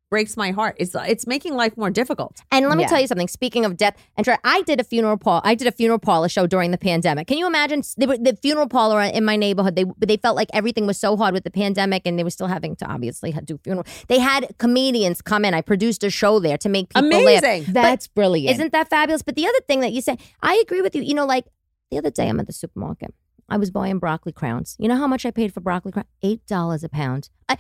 [0.10, 0.76] breaks my heart.
[0.80, 2.42] It's it's making life more difficult.
[2.52, 2.88] And let me Yeah.
[2.90, 3.28] tell you something.
[3.28, 6.30] Speaking of death and tra- I did a funeral par- I did a funeral parlor
[6.30, 7.28] show during the pandemic.
[7.28, 7.82] Can you imagine?
[7.98, 9.76] They were, the funeral parlor in my neighborhood.
[9.76, 12.48] They they felt like everything was so hard with the pandemic, and they were still
[12.48, 13.86] having to obviously do funeral.
[14.08, 15.54] They had comedians come in.
[15.54, 17.44] I produced a show there to make people laugh.
[17.44, 17.74] Amazing.
[17.74, 18.56] That's brilliant.
[18.56, 19.22] Isn't that fabulous?
[19.24, 21.02] But the other thing that you said, I agree with you.
[21.02, 21.46] You know, like
[21.92, 23.14] the other day, I'm at the supermarket.
[23.50, 24.76] I was buying broccoli crowns.
[24.78, 26.08] You know how much I paid for broccoli crowns?
[26.22, 27.30] Eight dollars a pound.
[27.48, 27.58] I,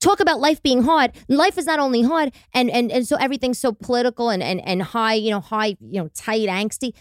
[0.00, 1.12] talk about life being hard.
[1.28, 4.82] Life is not only hard, and and and so everything's so political and and and
[4.82, 5.14] high.
[5.14, 5.76] You know, high.
[5.80, 6.92] You know, tight, angsty.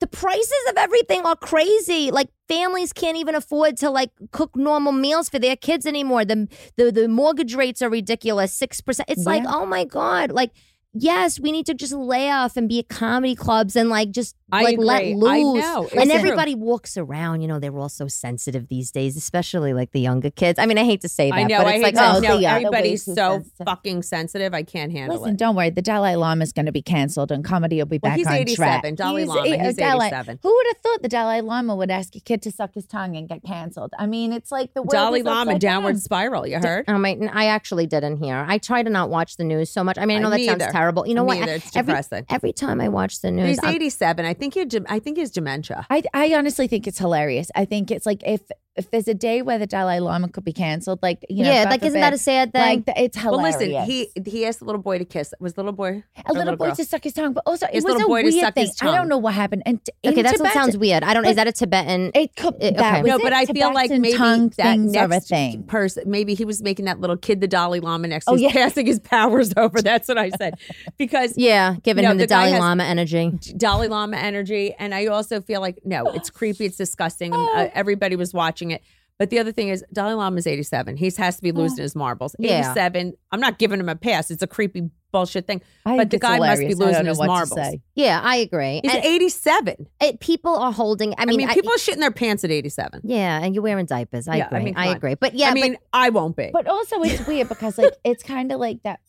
[0.00, 2.10] The prices of everything are crazy.
[2.10, 6.24] Like families can't even afford to like cook normal meals for their kids anymore.
[6.24, 9.08] The the the mortgage rates are ridiculous, six percent.
[9.10, 10.50] It's like, oh my god, like.
[10.92, 14.34] Yes, we need to just lay off and be at comedy clubs and like just
[14.50, 15.62] I like let loose.
[15.64, 16.18] I And true.
[16.18, 17.42] everybody walks around.
[17.42, 20.58] You know, they're all so sensitive these days, especially like the younger kids.
[20.58, 21.58] I mean, I hate to say that, I know.
[21.58, 23.64] but I it's hate like, oh, no, everybody's so sensitive.
[23.64, 24.52] fucking sensitive.
[24.52, 25.20] I can't handle it.
[25.20, 25.38] Listen, it.
[25.38, 25.70] don't worry.
[25.70, 28.26] The Dalai Lama is going to be canceled, and comedy will be Well, back he's
[28.26, 28.56] on 87.
[28.56, 28.96] track.
[28.96, 30.40] Dalai Lama, uh, he's Dalai- 87.
[30.42, 33.16] Who would have thought the Dalai Lama would ask a kid to suck his tongue
[33.16, 33.92] and get canceled?
[33.96, 36.00] I mean, it's like the world Dalai Lama downward down.
[36.00, 36.48] spiral.
[36.48, 36.86] You heard?
[36.88, 37.16] Oh my!
[37.32, 38.44] I actually didn't hear.
[38.48, 39.96] I try to not watch the news so much.
[39.96, 40.72] I mean, I know I- that sounds either.
[40.80, 41.06] Terrible.
[41.06, 41.42] You know Me what?
[41.42, 41.52] either.
[41.54, 42.24] It's every, depressing.
[42.28, 44.24] every time I watch the news, He's I'm- 87.
[44.24, 44.66] I think he.
[44.88, 45.86] I think he has dementia.
[45.90, 47.50] I, I honestly think it's hilarious.
[47.54, 48.40] I think it's like if
[48.80, 51.64] if there's a day where the Dalai Lama could be canceled, like you know, yeah,
[51.70, 52.60] like isn't that a sad thing?
[52.62, 53.70] like th- it's Well, listen.
[53.84, 55.32] He he asked the little boy to kiss.
[55.40, 56.76] Was the little boy a or little boy girl?
[56.76, 58.66] to suck his tongue, but also it was little a boy to weird suck thing.
[58.66, 59.62] his I don't know what happened.
[59.66, 61.04] And t- okay, that Tibetan- sounds weird.
[61.04, 61.24] I don't.
[61.24, 62.10] is that a Tibetan?
[62.14, 63.02] It could Uh, that okay.
[63.02, 63.22] was no, it.
[63.22, 65.62] but I feel like Tibetan maybe tongue that things are a next thing.
[65.64, 68.26] person, maybe he was making that little kid the Dalai Lama next.
[68.28, 68.52] Oh, He's yeah.
[68.52, 69.82] passing his powers over.
[69.82, 70.54] That's what I said.
[70.98, 73.30] Because yeah, giving him the, the Dalai Lama energy.
[73.56, 74.74] Dalai Lama energy.
[74.78, 76.66] And I also feel like, no, it's creepy.
[76.66, 77.32] It's disgusting.
[77.34, 77.52] Oh.
[77.56, 78.82] Uh, everybody was watching it.
[79.18, 80.96] But the other thing is, Dalai Lama is 87.
[80.96, 82.34] He has to be losing his marbles.
[82.38, 82.60] Yeah.
[82.72, 83.12] 87.
[83.30, 84.30] I'm not giving him a pass.
[84.30, 85.60] It's a creepy bullshit thing.
[85.84, 86.78] I but the guy must be hilarious.
[86.78, 87.76] I don't losing his marbles.
[87.94, 88.80] Yeah, I agree.
[88.82, 89.86] He's And 87.
[90.00, 91.12] it, people are holding.
[91.12, 93.02] I I mean, mean, I- people are shitting their pants at 87.
[93.04, 94.26] yeah, and you're wearing diapers.
[94.26, 94.58] I Yeah, agree.
[94.58, 94.96] I, mean, on.
[94.96, 95.14] agree.
[95.16, 96.48] But yeah, I mean, but, I won't be.
[96.50, 99.00] But also, it's weird because like it's kind of like that.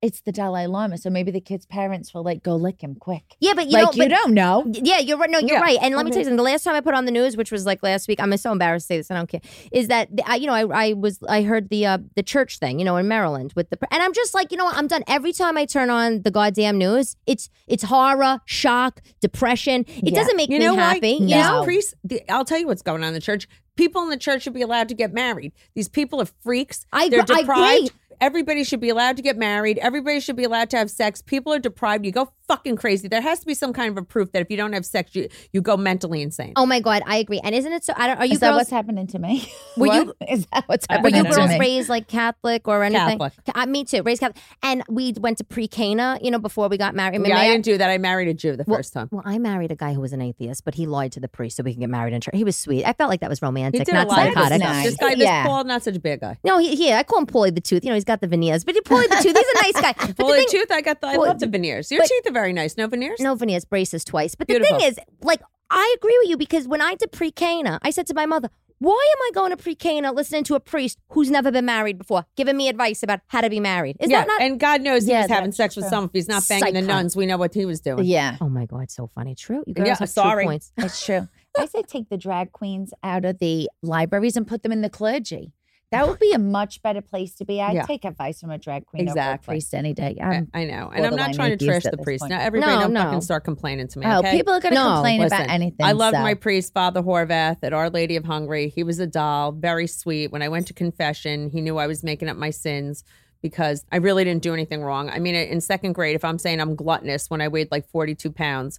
[0.00, 3.24] It's the Dalai Lama, so maybe the kid's parents will like go lick him quick.
[3.40, 3.96] yeah, but you like don't.
[3.96, 4.64] you but- don't know.
[4.72, 5.28] Yeah, you're right.
[5.28, 5.60] No, you're Yeah.
[5.60, 5.76] right.
[5.82, 6.14] And let me Mhm.
[6.14, 6.36] tell you something.
[6.36, 8.52] The last time I put on the news, which was like last week, I'm so
[8.52, 9.10] embarrassed to say this.
[9.10, 9.40] I don't care.
[9.72, 12.78] Is that I, you know I, I was I heard the uh, the church thing,
[12.78, 15.02] you know, in Maryland with the and I'm just like you know what I'm done.
[15.08, 19.84] Every time I turn on the goddamn news, it's it's horror, shock, depression.
[19.88, 20.20] It Yeah.
[20.20, 21.00] doesn't make you me know happy.
[21.00, 21.08] why?
[21.14, 21.94] You These know, priests,
[22.28, 23.48] I'll tell you what's going on in the church.
[23.74, 25.52] People in the church should be allowed to get married.
[25.74, 26.84] These people are freaks.
[26.92, 27.76] I They're gr- I deprived.
[27.78, 27.90] agree.
[28.20, 29.78] Everybody should be allowed to get married.
[29.78, 31.22] Everybody should be allowed to have sex.
[31.22, 32.04] People are deprived.
[32.04, 33.08] You go fucking crazy.
[33.08, 35.14] There has to be some kind of a proof that if you don't have sex,
[35.14, 36.52] you, you go mentally insane.
[36.56, 37.40] Oh my god, I agree.
[37.44, 37.92] And isn't it so?
[37.96, 38.18] I don't.
[38.18, 38.60] Are you Is that girls?
[38.60, 39.50] what's happening to me?
[39.76, 41.58] Were you- Is that what's Were Were you I to girls me?
[41.58, 43.18] raised like Catholic or anything?
[43.18, 43.32] Catholic.
[43.46, 44.42] Ca- uh, me too, raised Catholic.
[44.62, 47.20] And we went to pre-Cana, you know, before we got married.
[47.26, 47.90] yeah, I May didn't do that.
[47.90, 49.08] I married a Jew the Well- first time.
[49.10, 51.56] Well, I married a guy who was an atheist, but he lied to the priest
[51.58, 52.34] so we could get married in church.
[52.34, 52.84] He was sweet.
[52.84, 54.34] I felt like that was He romantic, did not a lot psychotic.
[54.50, 54.72] good stuff.
[54.74, 54.84] Nice.
[54.86, 55.44] This guy, this Yeah.
[55.46, 56.38] Paul, not such a big guy.
[56.44, 57.84] No, he, he I call him Paulie the Tooth.
[57.84, 59.36] You know, he's got the veneers, but he Paulie the Tooth.
[59.36, 59.92] He's a nice guy.
[60.06, 60.72] But Full the of thing, tooth.
[60.72, 61.06] I got the.
[61.06, 61.92] I Well, love the veneers.
[61.92, 62.76] Your but- teeth are very nice.
[62.76, 63.20] No veneers.
[63.20, 64.34] no veneers, braces twice.
[64.34, 65.40] But the thing is, like,
[65.70, 68.48] I agree with you because when I did pre-Cana, I said to my mother,
[68.78, 72.24] "Why am I going to pre-Cana listening to a priest who's never been married before,
[72.36, 73.96] giving me advice about how to be married?
[74.00, 76.04] Is yeah, that not?" and God knows he Yeah, was having that's sex with some.
[76.04, 78.04] If he's not banging the nuns, we know what he was doing.
[78.04, 79.34] Yeah, oh my god, so funny.
[79.34, 79.62] True.
[79.66, 80.44] You girls Yeah, have sorry.
[80.44, 80.72] true points.
[80.76, 81.28] That's true.
[81.58, 84.88] I say take the drag queens out of the libraries and put them in the
[84.90, 85.52] clergy.
[85.90, 87.62] That would be a much better place to be.
[87.62, 87.82] I'd Yeah.
[87.86, 89.52] take advice from a drag queen Exactly.
[89.54, 90.18] priest any day.
[90.20, 92.20] I, Um, I know, and I'm not trying to trash the priest.
[92.20, 92.30] point.
[92.30, 93.04] Now everybody No, don't no.
[93.04, 94.04] fucking start complaining to me.
[94.06, 94.32] oh, okay?
[94.36, 95.86] people are going to No, complain Listen, about anything.
[95.86, 96.22] I loved so.
[96.22, 98.68] my priest, Father Horvath, at Our Lady of Hungary.
[98.68, 100.30] He was a doll, very sweet.
[100.30, 103.02] When I went to confession, he knew I was making up my sins
[103.40, 105.08] because I really didn't do anything wrong.
[105.08, 108.30] I mean, in second grade, if I'm saying I'm gluttonous when I weighed like 42
[108.30, 108.78] pounds,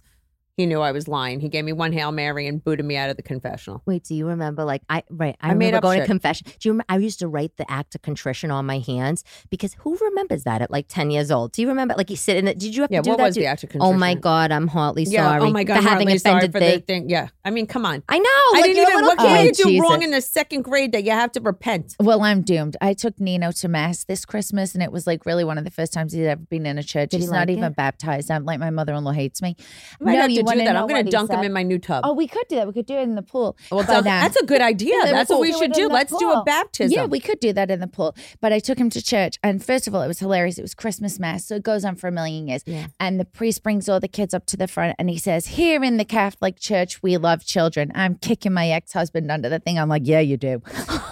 [0.60, 1.40] he knew I was lying.
[1.40, 3.82] He gave me one Hail Mary and booted me out of the confessional.
[3.86, 4.64] Wait, do you remember?
[4.64, 6.04] Like I right, I, I made remember up going shit.
[6.04, 6.46] to confession.
[6.58, 6.84] Do you remember?
[6.88, 10.62] I used to write the act of contrition on my hands because who remembers that
[10.62, 11.52] at like ten years old?
[11.52, 11.94] Do you remember?
[11.96, 12.58] Like you sit in it.
[12.58, 13.24] Did you have Yeah, to do what that?
[13.26, 13.40] was too?
[13.40, 13.94] the act of contrition?
[13.94, 15.26] Oh my god, I'm heartily Yeah.
[15.26, 15.40] Oh sorry.
[15.42, 15.76] Oh my God.
[15.76, 16.76] for having heartily sorry offended for thee.
[16.76, 17.08] the thing.
[17.10, 17.28] Yeah.
[17.44, 18.02] I mean, come on.
[18.08, 18.24] I know.
[18.28, 18.94] I like didn't even.
[18.94, 19.80] little What can Oh, you do Jesus.
[19.88, 21.96] wrong in the second grade that you have to repent?
[21.98, 22.76] Well, I'm doomed.
[22.80, 25.70] I took Nino to mass this Christmas, and it was like really one of the
[25.70, 27.10] first times he'd ever been in a church.
[27.10, 28.30] Did he He's not like even baptized.
[28.30, 29.56] I'm like my mother-in-law hates me.
[30.00, 30.76] I might you to do that.
[30.76, 31.44] I'm going to dunk him said?
[31.46, 32.02] in my new tub.
[32.04, 32.66] Oh, we could do that.
[32.66, 33.56] We could do it in the pool.
[33.70, 34.94] well, But, uh, that's a good idea.
[35.04, 35.88] Yeah, That's what we should do.
[35.88, 36.94] Let's do a baptism.
[36.96, 38.14] Yeah, we could do that in the pool.
[38.40, 40.58] But I took him to church, and first of all, it was hilarious.
[40.58, 42.62] It was Christmas mass, so it goes on for a million years.
[42.66, 42.86] Yeah.
[42.98, 45.82] And the priest brings all the kids up to the front, and he says, "Here
[45.84, 49.78] in the Catholic Church, we love children." I'm kicking my ex-husband under the thing.
[49.78, 50.62] I'm like, "Yeah, you do."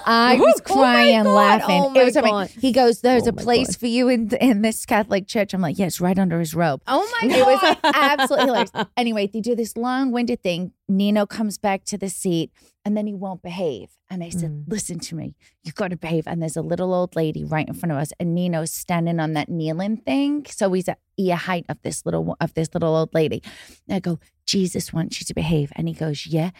[0.07, 1.32] I was Oh my crying, God.
[1.34, 1.80] laughing.
[1.82, 2.32] Oh it was amazing.
[2.34, 2.51] God.
[2.61, 3.76] He goes, "There's Oh a place God.
[3.80, 7.09] for you in in this Catholic church." I'm like, "Yes, right under his robe." Oh
[7.22, 8.70] my It was absolutely hilarious.
[8.97, 10.72] Anyway, they do this long winded thing.
[10.89, 12.51] Nino comes back to the seat
[12.85, 13.91] and then he won't behave.
[14.11, 14.64] And I said, Mm.
[14.66, 16.26] Listen to me, you got to behave.
[16.26, 19.35] And there's a little old lady right in front of us, and Nino's standing on
[19.35, 20.47] that kneeling thing.
[20.49, 23.43] So he's at ear height of this little of this little old lady.
[23.87, 25.72] And I go, Jesus wants you to behave.
[25.76, 26.51] And he goes, Yeah,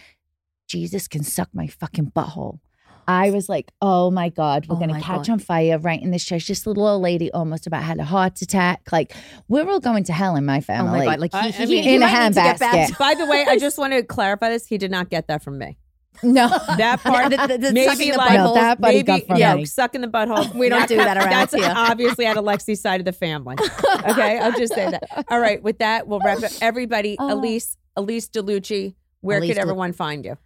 [0.67, 2.61] Jesus can suck my fucking butthole.
[3.09, 5.31] I was like, oh my God, we're Oh going to catch God.
[5.31, 6.47] on fire right in this church.
[6.47, 8.93] This little old lady almost about had a heart attack.
[8.93, 9.15] Like,
[9.49, 10.99] we're all going to hell in my Oh family.
[11.01, 11.19] my god.
[11.21, 12.99] Like he, I- I he, mean, he in a might need handbasket.
[12.99, 14.67] By the way, I just want to clarify this.
[14.67, 15.79] He did not get that from me.
[16.23, 16.49] no.
[16.49, 19.37] That part, The- the- the maybe sucking the like No, that buddy maybe, got from
[19.39, 19.65] yeah, me.
[19.65, 20.55] sucking the butthole.
[20.59, 21.73] We don't do that around That's here.
[21.75, 23.57] obviously at Alexi's side of the family.
[23.61, 25.05] Okay, I'll just say that.
[25.29, 26.51] All right, with that, we'll wrap up.
[26.61, 27.37] Everybody, Oh.
[27.41, 30.37] Elyse, Elyse DeLucci, where Elyse could De- everyone find you?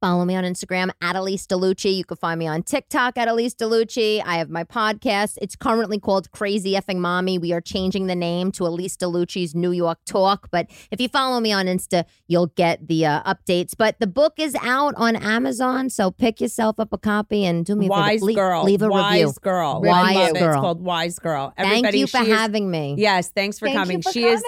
[0.00, 1.92] Follow me on Instagram at Elyse DeLucci.
[1.96, 4.22] You can find me on TikTok at Elyse DeLucci.
[4.24, 5.38] I have my podcast.
[5.42, 7.36] It's currently called Crazy Effing Mommy.
[7.36, 10.50] We are changing the name to Elyse DeLucci's New York Talk.
[10.52, 13.72] But if you follow me on Insta, you'll get the uh, updates.
[13.76, 17.74] But the book is out on Amazon, so pick yourself up a copy and do
[17.74, 19.34] me a favor, Wise leave, girl, leave a wise review.
[19.42, 20.42] girl, Wise I love it.
[20.44, 21.52] It's called Wise Girl.
[21.56, 22.94] Thank Everybody, you for she is- having me.
[22.98, 23.96] Yes, thanks for Thank coming.
[23.96, 24.44] you for she is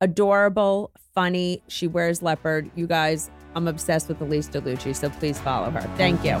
[0.00, 1.62] adorable, funny.
[1.68, 2.70] She wears leopard.
[2.74, 5.80] You guys, I'm obsessed with Elyse DeLucci, so please follow her.
[5.96, 6.38] Thank you.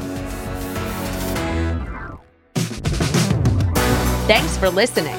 [4.26, 5.18] Thanks for listening.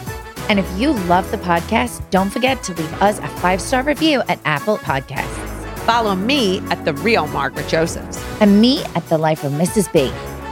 [0.50, 4.22] And if you love the podcast, don't forget to leave us a five star review
[4.28, 5.48] at Apple Podcasts.
[5.86, 8.24] Follow me at the real Margaret Josephs.
[8.40, 9.92] And me at The Life of Mrs.
[9.92, 10.12] B.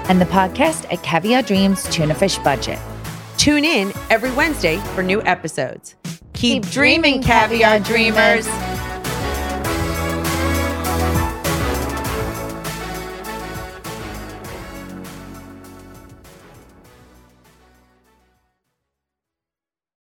[0.10, 2.80] And the podcast at Caviar Dreams Tuna Fish Budget.
[3.38, 5.96] Tune in every Wednesday for new episodes.
[6.34, 8.46] Keep, Keep dreaming, dreaming, caviar dreamers.
[8.48, 8.99] dreamers.